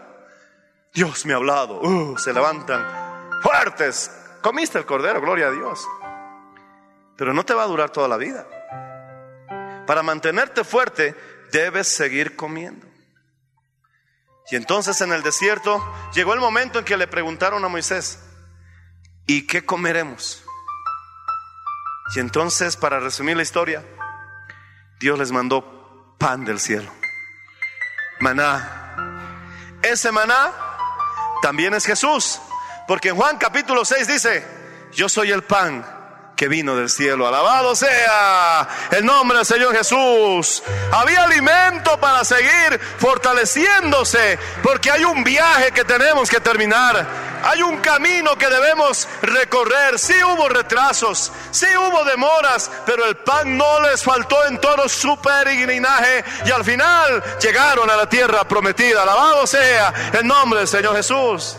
Dios 0.94 1.26
me 1.26 1.34
ha 1.34 1.38
hablado. 1.38 1.82
Uh, 1.82 2.18
se 2.18 2.34
levantan 2.34 2.86
fuertes. 3.42 4.12
Comiste 4.42 4.78
el 4.78 4.86
cordero, 4.86 5.20
gloria 5.20 5.48
a 5.48 5.52
Dios. 5.52 5.86
Pero 7.18 7.34
no 7.34 7.44
te 7.44 7.54
va 7.54 7.64
a 7.64 7.68
durar 7.68 7.90
toda 7.90 8.08
la 8.08 8.18
vida. 8.18 8.48
Para 9.86 10.04
mantenerte 10.04 10.64
fuerte, 10.64 11.16
debes 11.52 11.88
seguir 11.88 12.36
comiendo. 12.36 12.88
Y 14.50 14.56
entonces 14.56 15.02
en 15.02 15.12
el 15.12 15.24
desierto 15.24 15.84
llegó 16.14 16.34
el 16.34 16.40
momento 16.40 16.80
en 16.80 16.86
que 16.86 16.96
le 16.96 17.08
preguntaron 17.08 17.64
a 17.66 17.68
Moisés, 17.68 18.20
¿y 19.26 19.46
qué 19.46 19.66
comeremos? 19.66 20.44
Y 22.16 22.20
entonces, 22.20 22.78
para 22.78 23.00
resumir 23.00 23.36
la 23.36 23.44
historia, 23.44 23.84
Dios 25.00 25.20
les 25.20 25.32
mandó 25.32 26.16
pan 26.18 26.46
del 26.46 26.60
cielo, 26.60 26.92
maná. 28.20 29.78
Ese 29.82 30.12
maná 30.12 30.52
también 31.42 31.74
es 31.74 31.86
Jesús, 31.86 32.40
porque 32.88 33.10
en 33.10 33.16
Juan 33.16 33.38
capítulo 33.38 33.86
6 33.86 34.08
dice, 34.08 34.46
yo 34.94 35.08
soy 35.10 35.32
el 35.32 35.44
pan 35.44 35.86
que 36.38 36.48
vino 36.48 36.76
del 36.76 36.90
cielo. 36.90 37.28
Alabado 37.28 37.76
sea 37.76 38.68
el 38.92 39.04
nombre 39.06 39.38
del 39.38 39.46
Señor 39.46 39.76
Jesús. 39.76 40.64
Había 40.92 41.24
alimento 41.24 42.00
para 42.00 42.24
seguir 42.24 42.80
fortaleciéndose, 43.00 44.40
porque 44.64 44.92
hay 44.92 45.04
un 45.04 45.24
viaje 45.24 45.72
que 45.72 45.84
tenemos 45.84 46.30
que 46.30 46.40
terminar. 46.40 47.27
Hay 47.44 47.62
un 47.62 47.78
camino 47.78 48.36
que 48.36 48.50
debemos 48.50 49.08
recorrer. 49.22 49.98
Sí 50.00 50.14
hubo 50.24 50.50
retrasos, 50.50 51.32
sí 51.52 51.68
hubo 51.78 52.04
demoras, 52.04 52.70
pero 52.86 53.06
el 53.06 53.18
pan 53.18 53.58
no 53.58 53.82
les 53.82 54.04
faltó 54.04 54.46
en 54.46 54.60
todo 54.60 54.88
su 54.90 55.20
peregrinaje 55.22 56.24
y 56.46 56.52
al 56.52 56.64
final 56.64 57.24
llegaron 57.40 57.90
a 57.90 57.96
la 57.96 58.10
tierra 58.10 58.48
prometida. 58.48 59.04
Alabado 59.04 59.48
sea 59.48 59.94
el 60.14 60.26
nombre 60.26 60.60
del 60.60 60.68
Señor 60.68 60.96
Jesús. 60.96 61.56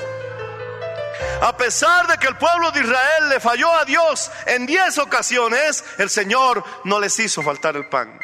A 1.41 1.57
pesar 1.57 2.07
de 2.09 2.19
que 2.19 2.27
el 2.27 2.37
pueblo 2.37 2.71
de 2.73 2.81
Israel 2.81 3.29
le 3.29 3.41
falló 3.41 3.73
a 3.73 3.85
Dios 3.85 4.31
en 4.47 4.67
diez 4.67 4.99
ocasiones, 4.99 5.85
el 5.99 6.11
Señor 6.11 6.65
no 6.85 6.99
les 6.99 7.19
hizo 7.19 7.43
faltar 7.43 7.77
el 7.77 7.89
pan. 7.89 8.19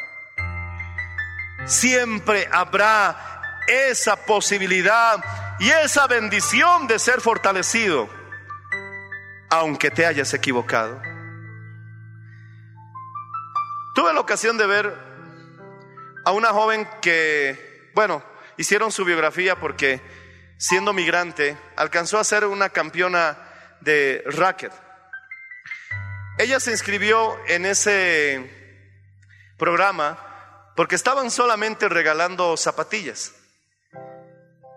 Siempre 1.67 2.49
habrá 2.53 3.63
esa 3.67 4.17
posibilidad 4.17 5.23
y 5.59 5.71
esa 5.71 6.07
bendición 6.07 6.87
de 6.87 6.99
ser 6.99 7.21
fortalecido, 7.21 8.09
aunque 9.51 9.91
te 9.91 10.05
hayas 10.05 10.35
equivocado. 10.35 11.01
Tuve 13.95 14.13
la 14.13 14.21
ocasión 14.21 14.59
de 14.59 14.67
ver 14.67 14.93
a 16.25 16.33
una 16.33 16.49
joven 16.49 16.89
que, 17.01 17.91
bueno, 17.95 18.25
hicieron 18.57 18.91
su 18.91 19.05
biografía 19.05 19.61
porque 19.61 20.01
siendo 20.59 20.93
migrante, 20.93 21.57
alcanzó 21.77 22.19
a 22.19 22.25
ser 22.25 22.45
una 22.47 22.71
campeona 22.71 23.37
de 23.81 24.25
racket. 24.27 24.73
Ella 26.39 26.59
se 26.59 26.73
inscribió 26.73 27.37
en 27.47 27.67
ese 27.67 28.51
programa 29.57 30.73
porque 30.75 30.97
estaban 30.97 31.31
solamente 31.31 31.89
regalando 31.89 32.57
zapatillas. 32.57 33.35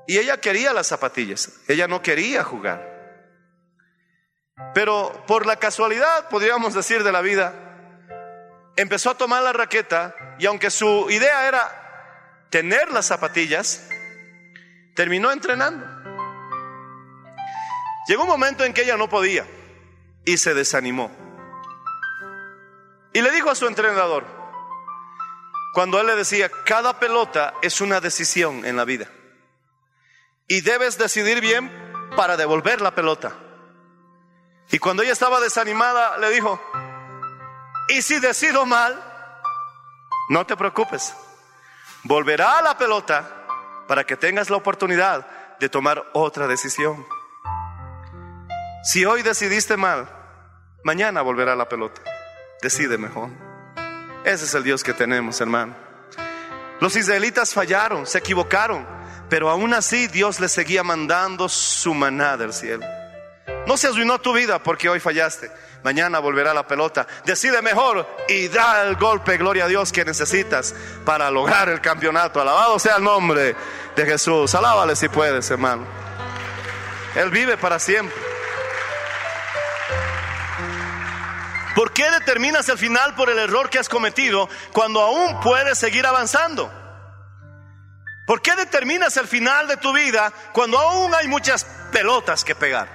Y 0.07 0.17
ella 0.17 0.39
quería 0.39 0.73
las 0.73 0.87
zapatillas, 0.87 1.51
ella 1.67 1.87
no 1.87 2.01
quería 2.01 2.43
jugar. 2.43 2.97
Pero 4.73 5.25
por 5.27 5.45
la 5.45 5.57
casualidad, 5.57 6.29
podríamos 6.29 6.73
decir, 6.73 7.03
de 7.03 7.11
la 7.11 7.21
vida, 7.21 7.53
empezó 8.77 9.11
a 9.11 9.17
tomar 9.17 9.43
la 9.43 9.53
raqueta 9.53 10.15
y 10.39 10.45
aunque 10.45 10.71
su 10.71 11.07
idea 11.09 11.47
era 11.47 12.47
tener 12.49 12.89
las 12.91 13.05
zapatillas, 13.05 13.89
terminó 14.95 15.31
entrenando. 15.31 15.85
Llegó 18.07 18.23
un 18.23 18.29
momento 18.29 18.63
en 18.63 18.73
que 18.73 18.83
ella 18.83 18.95
no 18.95 19.09
podía 19.09 19.45
y 20.25 20.37
se 20.37 20.53
desanimó. 20.53 21.11
Y 23.13 23.21
le 23.21 23.31
dijo 23.31 23.49
a 23.49 23.55
su 23.55 23.67
entrenador, 23.67 24.25
cuando 25.73 25.99
él 25.99 26.07
le 26.07 26.15
decía, 26.15 26.49
cada 26.65 26.99
pelota 26.99 27.55
es 27.61 27.81
una 27.81 27.99
decisión 27.99 28.65
en 28.65 28.77
la 28.77 28.85
vida. 28.85 29.07
Y 30.47 30.61
debes 30.61 30.97
decidir 30.97 31.41
bien 31.41 31.71
para 32.15 32.37
devolver 32.37 32.81
la 32.81 32.95
pelota. 32.95 33.33
Y 34.71 34.79
cuando 34.79 35.03
ella 35.03 35.13
estaba 35.13 35.39
desanimada, 35.39 36.17
le 36.17 36.29
dijo, 36.29 36.61
y 37.89 38.01
si 38.01 38.19
decido 38.19 38.65
mal, 38.65 39.01
no 40.29 40.45
te 40.45 40.57
preocupes, 40.57 41.13
volverá 42.03 42.59
a 42.59 42.61
la 42.61 42.77
pelota 42.77 43.29
para 43.87 44.03
que 44.03 44.17
tengas 44.17 44.49
la 44.49 44.57
oportunidad 44.57 45.25
de 45.59 45.69
tomar 45.69 46.05
otra 46.13 46.47
decisión. 46.47 47.05
Si 48.83 49.05
hoy 49.05 49.21
decidiste 49.21 49.77
mal, 49.77 50.09
mañana 50.83 51.21
volverá 51.21 51.55
la 51.55 51.69
pelota. 51.69 52.01
Decide 52.61 52.97
mejor. 52.97 53.29
Ese 54.23 54.45
es 54.45 54.53
el 54.53 54.63
Dios 54.63 54.83
que 54.83 54.93
tenemos, 54.93 55.39
hermano. 55.39 55.75
Los 56.79 56.95
israelitas 56.95 57.53
fallaron, 57.53 58.05
se 58.05 58.17
equivocaron, 58.17 58.85
pero 59.29 59.49
aún 59.49 59.73
así 59.73 60.07
Dios 60.07 60.39
les 60.39 60.51
seguía 60.51 60.83
mandando 60.83 61.49
su 61.49 61.93
maná 61.93 62.37
del 62.37 62.53
cielo. 62.53 62.85
No 63.65 63.75
se 63.75 63.87
arruinó 63.87 64.19
tu 64.19 64.33
vida 64.33 64.63
porque 64.63 64.87
hoy 64.87 64.99
fallaste. 64.99 65.51
Mañana 65.83 66.19
volverá 66.19 66.53
la 66.53 66.65
pelota. 66.65 67.05
Decide 67.25 67.61
mejor 67.61 68.07
y 68.27 68.47
da 68.47 68.83
el 68.83 68.95
golpe, 68.95 69.37
gloria 69.37 69.65
a 69.65 69.67
Dios, 69.67 69.91
que 69.91 70.05
necesitas 70.05 70.73
para 71.05 71.29
lograr 71.29 71.69
el 71.69 71.81
campeonato. 71.81 72.39
Alabado 72.41 72.79
sea 72.79 72.95
el 72.95 73.03
nombre 73.03 73.55
de 73.95 74.05
Jesús. 74.05 74.55
Alábale 74.55 74.95
si 74.95 75.09
puedes, 75.09 75.49
hermano. 75.51 75.85
Él 77.15 77.29
vive 77.29 77.57
para 77.57 77.77
siempre. 77.79 78.15
¿Por 81.75 81.91
qué 81.93 82.09
determinas 82.09 82.67
el 82.69 82.77
final 82.77 83.13
por 83.15 83.29
el 83.29 83.37
error 83.37 83.69
que 83.69 83.79
has 83.79 83.87
cometido 83.87 84.49
cuando 84.71 85.01
aún 85.01 85.39
puedes 85.41 85.77
seguir 85.77 86.07
avanzando? 86.07 86.71
¿Por 88.27 88.41
qué 88.41 88.53
determinas 88.57 89.15
el 89.15 89.25
final 89.25 89.69
de 89.69 89.77
tu 89.77 89.93
vida 89.93 90.33
cuando 90.51 90.77
aún 90.77 91.15
hay 91.15 91.29
muchas 91.29 91.63
pelotas 91.93 92.43
que 92.43 92.55
pegar? 92.55 92.89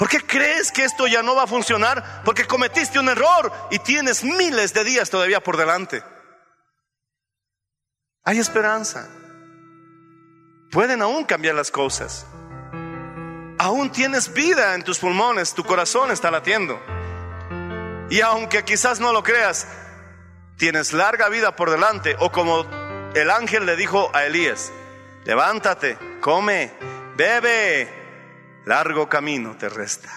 ¿Por 0.00 0.08
qué 0.08 0.20
crees 0.26 0.72
que 0.72 0.82
esto 0.82 1.06
ya 1.06 1.22
no 1.22 1.36
va 1.36 1.44
a 1.44 1.46
funcionar? 1.46 2.22
Porque 2.24 2.44
cometiste 2.44 2.98
un 2.98 3.08
error 3.08 3.52
y 3.70 3.78
tienes 3.78 4.24
miles 4.24 4.74
de 4.74 4.82
días 4.82 5.10
todavía 5.10 5.40
por 5.40 5.56
delante. 5.56 6.02
Hay 8.24 8.40
esperanza. 8.40 9.08
Pueden 10.72 11.00
aún 11.00 11.24
cambiar 11.24 11.54
las 11.54 11.70
cosas. 11.70 12.26
Aún 13.60 13.92
tienes 13.92 14.32
vida 14.32 14.74
en 14.74 14.82
tus 14.82 14.98
pulmones, 14.98 15.54
tu 15.54 15.62
corazón 15.62 16.10
está 16.10 16.32
latiendo. 16.32 16.82
Y 18.10 18.22
aunque 18.22 18.64
quizás 18.64 18.98
no 18.98 19.12
lo 19.12 19.22
creas, 19.22 19.68
tienes 20.56 20.92
larga 20.92 21.28
vida 21.28 21.54
por 21.54 21.70
delante. 21.70 22.16
O 22.18 22.32
como 22.32 22.87
el 23.18 23.30
ángel 23.30 23.66
le 23.66 23.76
dijo 23.76 24.10
a 24.14 24.24
Elías, 24.24 24.72
levántate, 25.24 25.98
come, 26.20 26.72
bebe, 27.16 27.88
largo 28.64 29.08
camino 29.08 29.56
te 29.56 29.68
resta. 29.68 30.08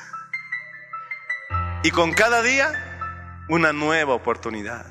Y 1.83 1.91
con 1.91 2.13
cada 2.13 2.41
día, 2.41 3.43
una 3.49 3.73
nueva 3.73 4.13
oportunidad. 4.13 4.85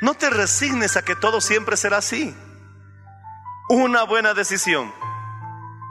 No 0.00 0.14
te 0.14 0.28
resignes 0.30 0.96
a 0.96 1.02
que 1.02 1.14
todo 1.14 1.40
siempre 1.40 1.76
será 1.76 1.98
así. 1.98 2.36
Una 3.68 4.04
buena 4.04 4.34
decisión 4.34 4.92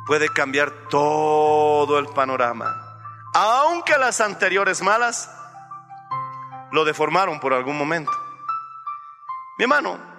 puede 0.06 0.30
cambiar 0.30 0.72
todo 0.90 2.00
el 2.00 2.08
panorama. 2.08 3.00
Aunque 3.34 3.98
las 3.98 4.20
anteriores 4.20 4.82
malas 4.82 5.30
lo 6.72 6.84
deformaron 6.86 7.40
por 7.40 7.54
algún 7.54 7.78
momento. 7.78 8.12
Mi 9.58 9.64
hermano, 9.64 10.17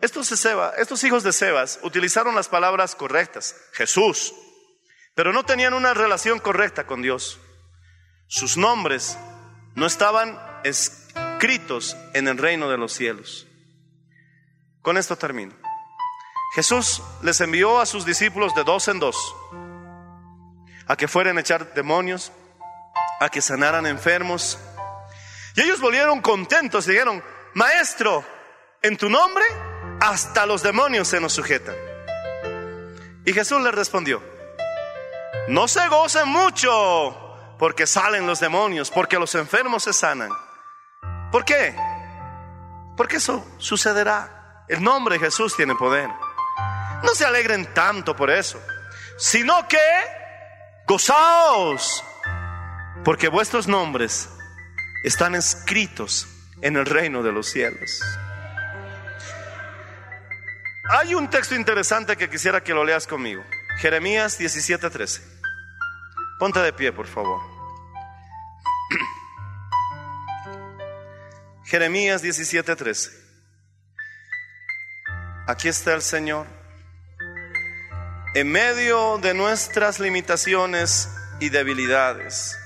estos, 0.00 0.30
estos 0.76 1.04
hijos 1.04 1.22
de 1.22 1.32
Sebas 1.32 1.78
utilizaron 1.82 2.34
las 2.34 2.48
palabras 2.48 2.94
correctas, 2.94 3.56
Jesús, 3.72 4.34
pero 5.14 5.32
no 5.32 5.44
tenían 5.44 5.74
una 5.74 5.94
relación 5.94 6.38
correcta 6.38 6.86
con 6.86 7.02
Dios. 7.02 7.38
Sus 8.28 8.56
nombres 8.56 9.16
no 9.74 9.86
estaban 9.86 10.38
escritos 10.64 11.96
en 12.12 12.28
el 12.28 12.38
reino 12.38 12.68
de 12.68 12.78
los 12.78 12.92
cielos. 12.92 13.46
Con 14.82 14.96
esto 14.98 15.16
termino. 15.16 15.54
Jesús 16.54 17.02
les 17.22 17.40
envió 17.40 17.80
a 17.80 17.86
sus 17.86 18.04
discípulos 18.04 18.54
de 18.54 18.64
dos 18.64 18.88
en 18.88 18.98
dos 18.98 19.16
a 20.86 20.96
que 20.96 21.08
fueran 21.08 21.36
a 21.36 21.40
echar 21.40 21.74
demonios, 21.74 22.32
a 23.20 23.28
que 23.28 23.42
sanaran 23.42 23.86
enfermos. 23.86 24.58
Y 25.56 25.62
ellos 25.62 25.80
volvieron 25.80 26.20
contentos 26.20 26.86
y 26.86 26.92
dijeron, 26.92 27.22
Maestro, 27.54 28.24
en 28.82 28.96
tu 28.96 29.10
nombre 29.10 29.44
hasta 30.00 30.46
los 30.46 30.62
demonios 30.62 31.08
se 31.08 31.20
nos 31.20 31.32
sujetan. 31.32 31.74
Y 33.24 33.32
Jesús 33.32 33.60
les 33.62 33.74
respondió, 33.74 34.22
no 35.48 35.68
se 35.68 35.86
gocen 35.88 36.28
mucho 36.28 37.54
porque 37.58 37.86
salen 37.86 38.26
los 38.26 38.40
demonios, 38.40 38.90
porque 38.90 39.18
los 39.18 39.34
enfermos 39.34 39.84
se 39.84 39.92
sanan. 39.92 40.30
¿Por 41.32 41.44
qué? 41.44 41.74
Porque 42.96 43.16
eso 43.16 43.44
sucederá. 43.58 44.64
El 44.68 44.82
nombre 44.82 45.18
de 45.18 45.24
Jesús 45.24 45.54
tiene 45.56 45.74
poder. 45.74 46.08
No 47.02 47.14
se 47.14 47.24
alegren 47.24 47.72
tanto 47.74 48.16
por 48.16 48.30
eso, 48.30 48.60
sino 49.16 49.68
que 49.68 49.78
gozaos, 50.86 52.02
porque 53.04 53.28
vuestros 53.28 53.68
nombres 53.68 54.28
están 55.04 55.34
escritos 55.34 56.26
en 56.62 56.76
el 56.76 56.86
reino 56.86 57.22
de 57.22 57.32
los 57.32 57.48
cielos. 57.48 58.00
Hay 60.88 61.14
un 61.14 61.28
texto 61.28 61.56
interesante 61.56 62.16
que 62.16 62.30
quisiera 62.30 62.62
que 62.62 62.72
lo 62.72 62.84
leas 62.84 63.08
conmigo. 63.08 63.44
Jeremías 63.78 64.38
17:13. 64.38 65.20
Ponte 66.38 66.60
de 66.60 66.72
pie, 66.72 66.92
por 66.92 67.06
favor. 67.06 67.40
Jeremías 71.64 72.22
17:13. 72.22 73.10
Aquí 75.48 75.68
está 75.68 75.94
el 75.94 76.02
Señor. 76.02 76.46
En 78.34 78.52
medio 78.52 79.18
de 79.18 79.34
nuestras 79.34 79.98
limitaciones 79.98 81.08
y 81.40 81.48
debilidades, 81.48 82.56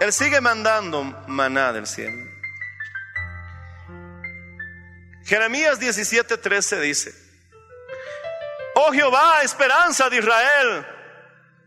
Él 0.00 0.12
sigue 0.12 0.40
mandando 0.40 1.02
maná 1.26 1.74
del 1.74 1.86
cielo. 1.86 2.30
Jeremías 5.24 5.78
17:13 5.78 6.80
dice, 6.80 7.23
Oh 8.86 8.92
Jehová, 8.92 9.40
esperanza 9.42 10.10
de 10.10 10.18
Israel, 10.18 10.86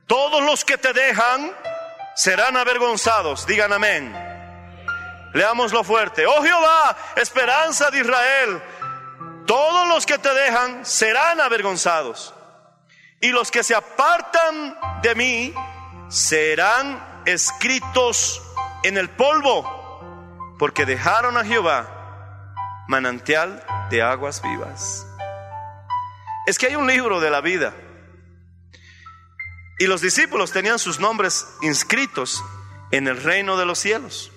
todos 0.05 0.43
los 0.43 0.63
que 0.63 0.77
te 0.77 0.93
dejan 0.93 1.51
serán 2.15 2.55
avergonzados. 2.55 3.47
Digan 3.47 3.73
amén. 3.73 4.13
Leámoslo 5.33 5.83
fuerte. 5.83 6.27
Oh 6.27 6.43
Jehová, 6.43 6.95
esperanza 7.15 7.89
de 7.89 8.01
Israel, 8.01 8.61
todos 9.47 9.87
los 9.87 10.05
que 10.05 10.19
te 10.19 10.31
dejan 10.31 10.85
serán 10.85 11.41
avergonzados. 11.41 12.35
Y 13.19 13.29
los 13.29 13.49
que 13.49 13.63
se 13.63 13.73
apartan 13.73 14.77
de 15.01 15.15
mí 15.15 15.53
serán 16.09 17.23
escritos 17.25 18.43
en 18.83 18.95
el 18.95 19.09
polvo, 19.09 20.55
porque 20.59 20.85
dejaron 20.85 21.35
a 21.35 21.43
Jehová 21.43 22.85
manantial 22.87 23.65
de 23.89 24.03
aguas 24.03 24.41
vivas. 24.43 25.07
Es 26.47 26.57
que 26.57 26.67
hay 26.67 26.77
un 26.77 26.87
libro 26.87 27.19
de 27.19 27.29
la 27.29 27.41
vida. 27.41 27.75
Y 29.79 29.85
los 29.85 29.99
discípulos 29.99 30.53
tenían 30.53 30.79
sus 30.79 30.97
nombres 30.97 31.45
inscritos 31.61 32.41
en 32.89 33.09
el 33.09 33.21
reino 33.21 33.57
de 33.57 33.65
los 33.65 33.79
cielos. 33.79 34.31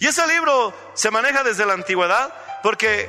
Y 0.00 0.06
ese 0.06 0.26
libro 0.26 0.74
se 0.92 1.10
maneja 1.10 1.42
desde 1.42 1.64
la 1.64 1.72
antigüedad 1.72 2.30
porque 2.62 3.08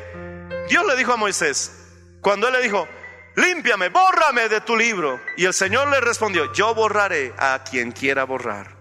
Dios 0.70 0.86
le 0.86 0.96
dijo 0.96 1.12
a 1.12 1.17
Moisés, 1.17 1.74
cuando 2.22 2.48
él 2.48 2.54
le 2.54 2.62
dijo, 2.62 2.88
límpiame, 3.36 3.89
bórrame 3.89 4.48
de 4.48 4.62
tu 4.62 4.78
libro. 4.78 5.20
Y 5.36 5.44
el 5.44 5.54
Señor 5.54 5.89
le 5.89 6.00
respondió, 6.00 6.54
yo 6.54 6.74
borraré 6.74 7.34
a 7.38 7.62
quien 7.70 7.91
quiera 7.91 8.24
borrar. 8.24 8.78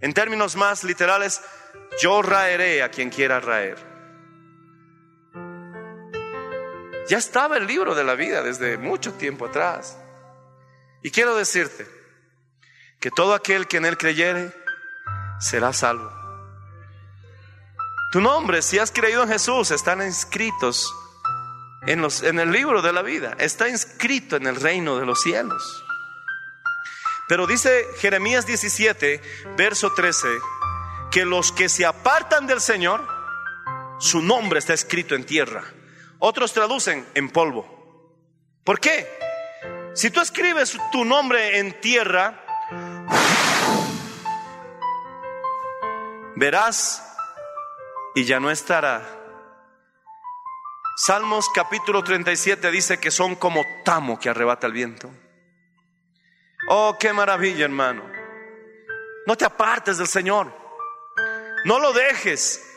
En 0.00 0.14
términos 0.14 0.54
más 0.54 0.84
literales, 0.84 1.42
yo 2.00 2.22
raeré 2.22 2.84
a 2.84 2.88
quien 2.88 3.10
quiera 3.10 3.40
raer. 3.40 3.89
Ya 7.10 7.18
estaba 7.18 7.56
el 7.56 7.66
libro 7.66 7.96
de 7.96 8.04
la 8.04 8.14
vida 8.14 8.40
desde 8.40 8.78
mucho 8.78 9.14
tiempo 9.14 9.46
atrás. 9.46 9.98
Y 11.02 11.10
quiero 11.10 11.34
decirte 11.34 11.84
que 13.00 13.10
todo 13.10 13.34
aquel 13.34 13.66
que 13.66 13.78
en 13.78 13.84
él 13.84 13.98
creyere 13.98 14.54
será 15.40 15.72
salvo. 15.72 16.08
Tu 18.12 18.20
nombre, 18.20 18.62
si 18.62 18.78
has 18.78 18.92
creído 18.92 19.24
en 19.24 19.28
Jesús, 19.28 19.72
están 19.72 20.00
inscritos 20.02 20.94
en, 21.88 22.00
los, 22.00 22.22
en 22.22 22.38
el 22.38 22.52
libro 22.52 22.80
de 22.80 22.92
la 22.92 23.02
vida, 23.02 23.34
está 23.40 23.68
inscrito 23.68 24.36
en 24.36 24.46
el 24.46 24.54
reino 24.54 24.96
de 24.96 25.04
los 25.04 25.20
cielos. 25.20 25.84
Pero 27.26 27.48
dice 27.48 27.88
Jeremías 27.98 28.46
17, 28.46 29.20
verso 29.56 29.92
13, 29.94 30.28
que 31.10 31.24
los 31.24 31.50
que 31.50 31.68
se 31.68 31.84
apartan 31.84 32.46
del 32.46 32.60
Señor, 32.60 33.04
su 33.98 34.22
nombre 34.22 34.60
está 34.60 34.74
escrito 34.74 35.16
en 35.16 35.24
tierra. 35.24 35.64
Otros 36.20 36.52
traducen 36.52 37.06
en 37.14 37.30
polvo. 37.30 37.66
¿Por 38.62 38.78
qué? 38.78 39.08
Si 39.94 40.10
tú 40.10 40.20
escribes 40.20 40.78
tu 40.92 41.04
nombre 41.04 41.58
en 41.58 41.80
tierra, 41.80 42.44
verás 46.36 47.02
y 48.14 48.24
ya 48.24 48.38
no 48.38 48.50
estará. 48.50 49.02
Salmos 50.96 51.48
capítulo 51.54 52.04
37 52.04 52.70
dice 52.70 53.00
que 53.00 53.10
son 53.10 53.34
como 53.34 53.64
tamo 53.84 54.18
que 54.18 54.28
arrebata 54.28 54.66
el 54.66 54.74
viento. 54.74 55.10
Oh, 56.68 56.96
qué 57.00 57.14
maravilla, 57.14 57.64
hermano. 57.64 58.04
No 59.26 59.36
te 59.36 59.46
apartes 59.46 59.96
del 59.96 60.06
Señor. 60.06 60.52
No 61.64 61.78
lo 61.78 61.94
dejes. 61.94 62.69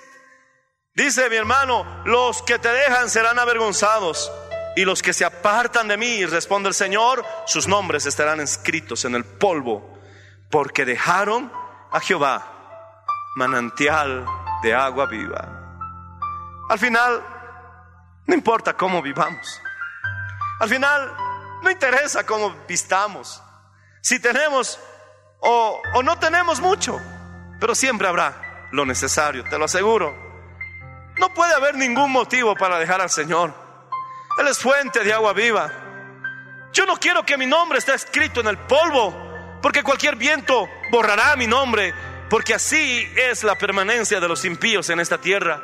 Dice 0.95 1.27
mi 1.27 1.35
hermano, 1.37 2.03
los 2.05 2.43
que 2.43 2.59
te 2.59 2.69
dejan 2.69 3.09
serán 3.09 3.39
avergonzados 3.39 4.31
y 4.75 4.85
los 4.85 5.01
que 5.01 5.13
se 5.13 5.25
apartan 5.25 5.87
de 5.87 5.97
mí, 5.97 6.23
responde 6.25 6.69
el 6.69 6.75
Señor, 6.75 7.25
sus 7.47 7.67
nombres 7.67 8.05
estarán 8.05 8.39
escritos 8.39 9.03
en 9.05 9.15
el 9.15 9.25
polvo, 9.25 9.99
porque 10.51 10.85
dejaron 10.85 11.51
a 11.91 11.99
Jehová 11.99 13.03
manantial 13.35 14.23
de 14.61 14.75
agua 14.75 15.07
viva. 15.07 15.63
Al 16.69 16.77
final, 16.77 17.23
no 18.27 18.35
importa 18.35 18.73
cómo 18.73 19.01
vivamos. 19.01 19.61
Al 20.59 20.69
final, 20.69 21.11
no 21.63 21.71
interesa 21.71 22.23
cómo 22.23 22.55
vistamos. 22.67 23.41
Si 24.01 24.19
tenemos 24.19 24.79
o, 25.39 25.81
o 25.95 26.03
no 26.03 26.19
tenemos 26.19 26.59
mucho, 26.59 26.99
pero 27.59 27.73
siempre 27.73 28.07
habrá 28.07 28.67
lo 28.71 28.85
necesario, 28.85 29.43
te 29.43 29.57
lo 29.57 29.65
aseguro. 29.65 30.32
No 31.23 31.33
puede 31.33 31.53
haber 31.53 31.75
ningún 31.75 32.11
motivo 32.11 32.53
para 32.53 32.77
dejar 32.77 32.99
al 32.99 33.09
Señor. 33.09 33.53
Él 34.37 34.45
es 34.45 34.59
fuente 34.59 35.05
de 35.05 35.13
agua 35.13 35.31
viva. 35.31 35.71
Yo 36.73 36.85
no 36.85 36.97
quiero 36.97 37.25
que 37.25 37.37
mi 37.37 37.45
nombre 37.45 37.79
esté 37.79 37.93
escrito 37.93 38.41
en 38.41 38.47
el 38.47 38.57
polvo, 38.57 39.15
porque 39.61 39.83
cualquier 39.83 40.17
viento 40.17 40.67
borrará 40.91 41.37
mi 41.37 41.47
nombre, 41.47 41.93
porque 42.29 42.55
así 42.55 43.09
es 43.15 43.41
la 43.45 43.57
permanencia 43.57 44.19
de 44.19 44.27
los 44.27 44.43
impíos 44.43 44.89
en 44.89 44.99
esta 44.99 45.17
tierra. 45.17 45.63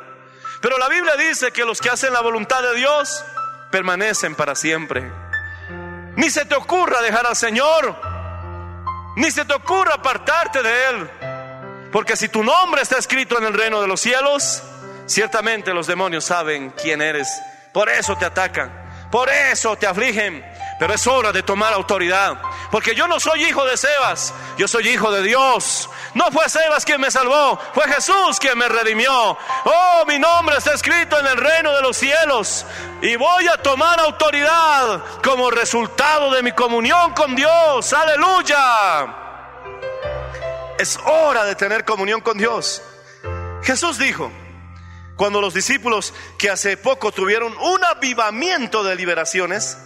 Pero 0.62 0.78
la 0.78 0.88
Biblia 0.88 1.14
dice 1.16 1.52
que 1.52 1.66
los 1.66 1.78
que 1.78 1.90
hacen 1.90 2.14
la 2.14 2.22
voluntad 2.22 2.62
de 2.62 2.76
Dios 2.76 3.22
permanecen 3.70 4.34
para 4.36 4.54
siempre. 4.54 5.12
Ni 6.16 6.30
se 6.30 6.46
te 6.46 6.54
ocurra 6.54 7.02
dejar 7.02 7.26
al 7.26 7.36
Señor, 7.36 8.00
ni 9.16 9.30
se 9.30 9.44
te 9.44 9.52
ocurra 9.52 9.96
apartarte 9.96 10.62
de 10.62 10.86
Él, 10.86 11.10
porque 11.92 12.16
si 12.16 12.30
tu 12.30 12.42
nombre 12.42 12.80
está 12.80 12.96
escrito 12.96 13.36
en 13.36 13.44
el 13.44 13.52
reino 13.52 13.82
de 13.82 13.88
los 13.88 14.00
cielos, 14.00 14.62
ciertamente 15.10 15.74
los 15.74 15.86
demonios 15.86 16.24
saben 16.24 16.70
quién 16.70 17.02
eres. 17.02 17.28
Por 17.72 17.88
eso 17.88 18.16
te 18.16 18.24
atacan, 18.24 19.08
por 19.10 19.28
eso 19.28 19.76
te 19.76 19.86
afligen, 19.86 20.44
pero 20.78 20.94
es 20.94 21.06
hora 21.06 21.32
de 21.32 21.42
tomar 21.42 21.72
autoridad. 21.72 22.40
Porque 22.70 22.94
yo 22.94 23.06
no 23.06 23.20
soy 23.20 23.44
hijo 23.44 23.64
de 23.64 23.76
Sebas, 23.76 24.32
yo 24.56 24.66
soy 24.66 24.88
hijo 24.88 25.10
de 25.10 25.22
Dios. 25.22 25.90
No 26.14 26.30
fue 26.32 26.48
Sebas 26.48 26.84
quien 26.84 27.00
me 27.00 27.10
salvó, 27.10 27.58
fue 27.74 27.84
Jesús 27.92 28.38
quien 28.40 28.56
me 28.56 28.68
redimió. 28.68 29.36
Oh, 29.64 30.04
mi 30.06 30.18
nombre 30.18 30.56
está 30.56 30.74
escrito 30.74 31.18
en 31.18 31.26
el 31.26 31.36
reino 31.36 31.72
de 31.74 31.82
los 31.82 31.96
cielos. 31.96 32.64
Y 33.02 33.16
voy 33.16 33.46
a 33.48 33.56
tomar 33.56 34.00
autoridad 34.00 35.00
como 35.22 35.50
resultado 35.50 36.32
de 36.32 36.42
mi 36.42 36.52
comunión 36.52 37.12
con 37.14 37.34
Dios. 37.34 37.92
Aleluya. 37.92 39.16
Es 40.78 40.98
hora 41.04 41.44
de 41.44 41.54
tener 41.56 41.84
comunión 41.84 42.20
con 42.20 42.38
Dios. 42.38 42.82
Jesús 43.62 43.98
dijo, 43.98 44.30
cuando 45.20 45.42
los 45.42 45.52
discípulos 45.52 46.14
que 46.38 46.48
hace 46.48 46.78
poco 46.78 47.12
tuvieron 47.12 47.54
un 47.58 47.84
avivamiento 47.84 48.82
de 48.82 48.96
liberaciones, 48.96 49.76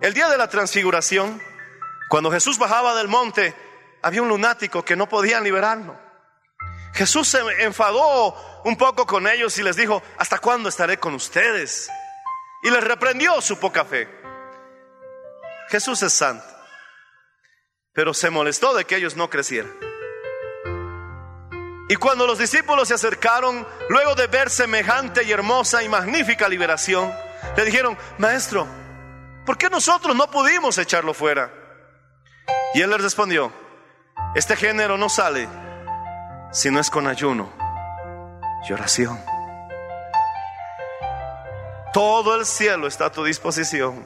el 0.00 0.14
día 0.14 0.28
de 0.28 0.38
la 0.38 0.48
transfiguración, 0.48 1.42
cuando 2.08 2.30
Jesús 2.30 2.56
bajaba 2.56 2.94
del 2.94 3.08
monte, 3.08 3.56
había 4.02 4.22
un 4.22 4.28
lunático 4.28 4.84
que 4.84 4.94
no 4.94 5.08
podían 5.08 5.42
liberarlo. 5.42 5.98
Jesús 6.94 7.26
se 7.26 7.40
enfadó 7.64 8.62
un 8.64 8.76
poco 8.76 9.04
con 9.04 9.26
ellos 9.26 9.58
y 9.58 9.64
les 9.64 9.74
dijo, 9.74 10.00
¿hasta 10.16 10.38
cuándo 10.38 10.68
estaré 10.68 11.00
con 11.00 11.14
ustedes? 11.14 11.90
Y 12.62 12.70
les 12.70 12.84
reprendió 12.84 13.40
su 13.40 13.58
poca 13.58 13.84
fe. 13.84 14.08
Jesús 15.70 16.00
es 16.04 16.12
santo, 16.12 16.46
pero 17.92 18.14
se 18.14 18.30
molestó 18.30 18.74
de 18.74 18.84
que 18.84 18.94
ellos 18.94 19.16
no 19.16 19.28
crecieran. 19.28 19.95
Y 21.88 21.96
cuando 21.96 22.26
los 22.26 22.38
discípulos 22.38 22.88
se 22.88 22.94
acercaron, 22.94 23.66
luego 23.88 24.14
de 24.14 24.26
ver 24.26 24.50
semejante 24.50 25.22
y 25.22 25.30
hermosa 25.30 25.82
y 25.82 25.88
magnífica 25.88 26.48
liberación, 26.48 27.12
le 27.56 27.64
dijeron, 27.64 27.96
Maestro, 28.18 28.66
¿por 29.44 29.56
qué 29.56 29.70
nosotros 29.70 30.16
no 30.16 30.28
pudimos 30.28 30.76
echarlo 30.78 31.14
fuera? 31.14 31.52
Y 32.74 32.80
él 32.80 32.90
les 32.90 33.00
respondió, 33.00 33.52
este 34.34 34.56
género 34.56 34.98
no 34.98 35.08
sale 35.08 35.48
si 36.50 36.70
no 36.70 36.80
es 36.80 36.90
con 36.90 37.06
ayuno 37.06 37.52
y 38.68 38.72
oración. 38.72 39.18
Todo 41.92 42.34
el 42.34 42.44
cielo 42.44 42.88
está 42.88 43.06
a 43.06 43.12
tu 43.12 43.24
disposición, 43.24 44.04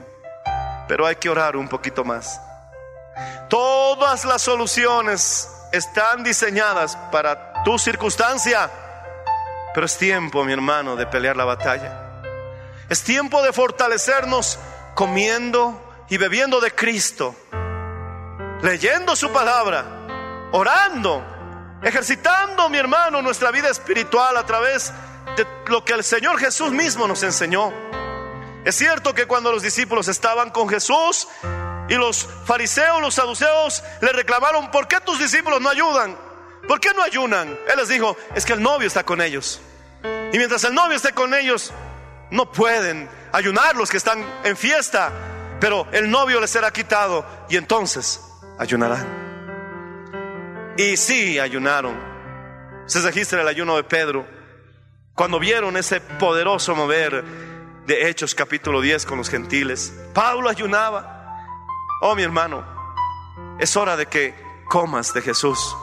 pero 0.87 1.07
hay 1.07 1.17
que 1.17 1.31
orar 1.31 1.57
un 1.57 1.69
poquito 1.69 2.05
más. 2.05 2.41
Todas 3.49 4.25
las 4.25 4.43
soluciones 4.43 5.51
están 5.73 6.23
diseñadas 6.23 6.97
para 7.11 7.50
tu 7.65 7.79
circunstancia, 7.79 8.71
pero 9.75 9.87
es 9.87 9.97
tiempo, 9.99 10.45
mi 10.45 10.53
hermano, 10.53 10.97
de 10.97 11.07
pelear 11.07 11.37
la 11.37 11.45
batalla. 11.45 12.23
Es 12.89 13.03
tiempo 13.03 13.43
de 13.43 13.53
fortalecernos 13.53 14.59
comiendo 14.95 16.05
y 16.09 16.17
bebiendo 16.17 16.61
de 16.61 16.73
Cristo, 16.73 17.35
leyendo 18.63 19.15
su 19.15 19.31
palabra, 19.31 19.85
orando, 20.53 21.25
ejercitando, 21.83 22.69
mi 22.69 22.79
hermano, 22.79 23.23
nuestra 23.23 23.51
vida 23.51 23.69
espiritual 23.69 24.37
a 24.37 24.45
través 24.45 24.93
de 25.37 25.47
lo 25.67 25.85
que 25.85 25.93
el 25.93 26.03
Señor 26.03 26.39
Jesús 26.39 26.73
mismo 26.73 27.07
nos 27.07 27.23
enseñó. 27.23 27.73
Es 28.65 28.75
cierto 28.75 29.15
que 29.15 29.27
cuando 29.27 29.53
los 29.53 29.63
discípulos 29.63 30.09
estaban 30.09 30.51
con 30.51 30.69
Jesús 30.69 31.29
y 31.89 31.95
los 31.95 32.29
fariseos, 32.45 33.01
los 33.01 33.15
saduceos 33.15 33.83
le 34.01 34.13
reclamaron, 34.13 34.71
¿por 34.71 34.89
qué 34.89 35.01
tus 35.01 35.19
discípulos 35.19 35.61
no 35.61 35.69
ayudan? 35.69 36.30
¿Por 36.67 36.81
qué 36.81 36.93
no 36.95 37.03
ayunan? 37.03 37.49
Él 37.49 37.77
les 37.77 37.89
dijo, 37.89 38.17
es 38.35 38.45
que 38.45 38.53
el 38.53 38.63
novio 38.63 38.87
está 38.87 39.05
con 39.05 39.21
ellos. 39.21 39.61
Y 40.33 40.39
mientras 40.39 40.65
el 40.65 40.75
novio 40.75 40.97
esté 40.97 41.13
con 41.13 41.35
ellos, 41.35 41.73
no 42.31 42.51
pueden 42.53 43.09
ayunar 43.33 43.77
los 43.77 43.91
que 43.91 43.97
están 43.97 44.25
en 44.45 44.57
fiesta, 44.57 45.11
pero 45.61 45.87
el 45.93 46.11
novio 46.11 46.41
les 46.41 46.51
será 46.51 46.71
quitado 46.71 47.25
y 47.49 47.57
entonces 47.57 48.21
ayunarán. 48.59 50.75
Y 50.77 50.97
sí, 50.97 51.39
ayunaron. 51.39 51.99
Se 52.87 53.01
registra 53.01 53.43
el 53.43 53.49
ayuno 53.49 53.77
de 53.77 53.85
Pedro. 53.85 54.27
Cuando 55.15 55.39
vieron 55.39 55.77
ese 55.77 56.01
poderoso 56.01 56.75
mover 56.75 57.25
de 57.87 58.09
Hechos 58.09 58.35
capítulo 58.35 58.81
10 58.81 59.05
con 59.05 59.19
los 59.19 59.29
gentiles, 59.29 59.93
Pablo 60.15 60.49
ayunaba. 60.49 61.45
Oh, 62.01 62.15
mi 62.15 62.23
hermano, 62.23 62.65
es 63.59 63.77
hora 63.77 63.97
de 63.97 64.07
que 64.07 64.35
comas 64.69 65.13
de 65.13 65.21
Jesús. 65.21 65.77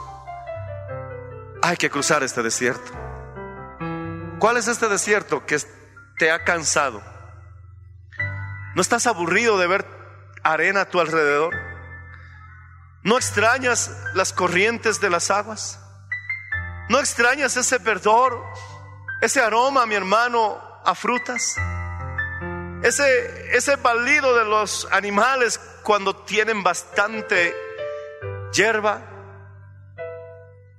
Hay 1.68 1.76
que 1.76 1.90
cruzar 1.90 2.22
este 2.22 2.42
desierto. 2.42 2.92
¿Cuál 4.38 4.56
es 4.56 4.68
este 4.68 4.88
desierto 4.88 5.44
que 5.44 5.58
te 6.18 6.30
ha 6.30 6.42
cansado? 6.42 7.02
¿No 8.74 8.80
estás 8.80 9.06
aburrido 9.06 9.58
de 9.58 9.66
ver 9.66 9.84
arena 10.42 10.80
a 10.80 10.88
tu 10.88 10.98
alrededor? 10.98 11.54
¿No 13.02 13.18
extrañas 13.18 13.94
las 14.14 14.32
corrientes 14.32 14.98
de 15.02 15.10
las 15.10 15.30
aguas? 15.30 15.78
¿No 16.88 17.00
extrañas 17.00 17.54
ese 17.58 17.76
verdor, 17.76 18.42
ese 19.20 19.42
aroma, 19.42 19.84
mi 19.84 19.94
hermano, 19.94 20.58
a 20.86 20.94
frutas? 20.94 21.54
Ese, 22.82 23.54
ese 23.54 23.76
balido 23.76 24.34
de 24.38 24.46
los 24.46 24.88
animales 24.90 25.60
cuando 25.82 26.16
tienen 26.16 26.62
bastante 26.62 27.54
hierba, 28.54 29.02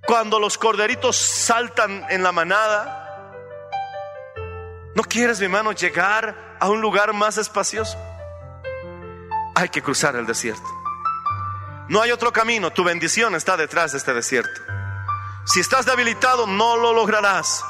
cuando 0.10 0.40
los 0.40 0.58
corderitos 0.58 1.16
saltan 1.16 2.04
en 2.10 2.24
la 2.24 2.32
manada. 2.32 3.46
¿No 4.96 5.04
quieres, 5.04 5.38
mi 5.38 5.46
hermano, 5.46 5.72
llegar 5.72 6.58
a 6.60 6.68
un 6.68 6.82
lugar 6.82 7.14
más 7.14 7.38
espacioso? 7.38 7.96
Hay 9.54 9.70
que 9.70 9.84
cruzar 9.84 10.16
el 10.16 10.26
desierto. 10.26 10.68
No 11.90 12.02
hay 12.02 12.10
otro 12.10 12.34
camino, 12.34 12.72
tu 12.72 12.84
bendición 12.84 13.36
está 13.36 13.56
detrás 13.56 13.92
de 13.92 14.00
este 14.00 14.12
desierto. 14.16 14.60
Si 15.46 15.60
estás 15.60 15.86
debilitado, 15.86 16.48
no 16.48 16.76
lo 16.76 16.92
lograrás. 16.92 17.64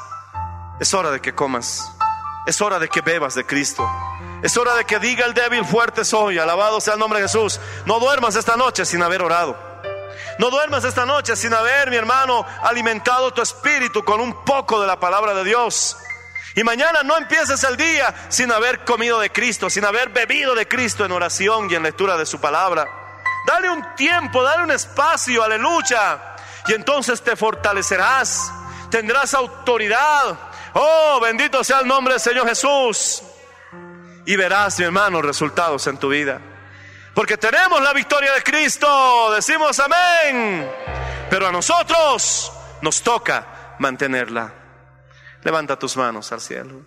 Es 0.80 0.94
hora 0.94 1.10
de 1.10 1.20
que 1.20 1.34
comas. 1.34 1.92
Es 2.46 2.62
hora 2.62 2.78
de 2.78 2.88
que 2.88 3.02
bebas 3.02 3.34
de 3.34 3.44
Cristo. 3.44 3.86
Es 4.42 4.56
hora 4.56 4.76
de 4.76 4.86
que 4.86 4.98
diga 4.98 5.26
el 5.26 5.34
débil, 5.34 5.66
fuerte 5.66 6.06
soy, 6.06 6.38
alabado 6.38 6.80
sea 6.80 6.94
el 6.94 7.00
nombre 7.00 7.20
de 7.20 7.28
Jesús. 7.28 7.60
No 7.84 8.00
duermas 8.00 8.34
esta 8.34 8.56
noche 8.56 8.86
sin 8.86 9.02
haber 9.02 9.20
orado. 9.20 9.69
No 10.40 10.48
duermas 10.48 10.84
esta 10.84 11.04
noche 11.04 11.36
sin 11.36 11.52
haber, 11.52 11.90
mi 11.90 11.96
hermano, 11.96 12.46
alimentado 12.62 13.30
tu 13.30 13.42
espíritu 13.42 14.02
con 14.02 14.22
un 14.22 14.42
poco 14.42 14.80
de 14.80 14.86
la 14.86 14.98
palabra 14.98 15.34
de 15.34 15.44
Dios. 15.44 15.98
Y 16.54 16.64
mañana 16.64 17.02
no 17.02 17.18
empieces 17.18 17.62
el 17.62 17.76
día 17.76 18.14
sin 18.30 18.50
haber 18.50 18.82
comido 18.86 19.20
de 19.20 19.30
Cristo, 19.30 19.68
sin 19.68 19.84
haber 19.84 20.08
bebido 20.08 20.54
de 20.54 20.66
Cristo 20.66 21.04
en 21.04 21.12
oración 21.12 21.70
y 21.70 21.74
en 21.74 21.82
lectura 21.82 22.16
de 22.16 22.24
su 22.24 22.40
palabra. 22.40 22.88
Dale 23.46 23.68
un 23.68 23.94
tiempo, 23.96 24.42
dale 24.42 24.62
un 24.62 24.70
espacio, 24.70 25.44
aleluya. 25.44 26.36
Y 26.68 26.72
entonces 26.72 27.20
te 27.20 27.36
fortalecerás, 27.36 28.50
tendrás 28.88 29.34
autoridad. 29.34 30.38
Oh, 30.72 31.20
bendito 31.20 31.62
sea 31.62 31.80
el 31.80 31.86
nombre 31.86 32.14
del 32.14 32.20
Señor 32.22 32.48
Jesús 32.48 33.22
y 34.24 34.36
verás, 34.36 34.78
mi 34.78 34.86
hermano, 34.86 35.20
resultados 35.20 35.86
en 35.86 35.98
tu 35.98 36.08
vida. 36.08 36.40
Porque 37.20 37.36
tenemos 37.36 37.82
la 37.82 37.92
victoria 37.92 38.32
de 38.32 38.42
Cristo, 38.42 39.30
decimos 39.34 39.78
amén. 39.78 40.66
Pero 41.28 41.48
a 41.48 41.52
nosotros 41.52 42.50
nos 42.80 43.02
toca 43.02 43.76
mantenerla. 43.78 44.54
Levanta 45.42 45.78
tus 45.78 45.98
manos 45.98 46.32
al 46.32 46.40
cielo. 46.40 46.80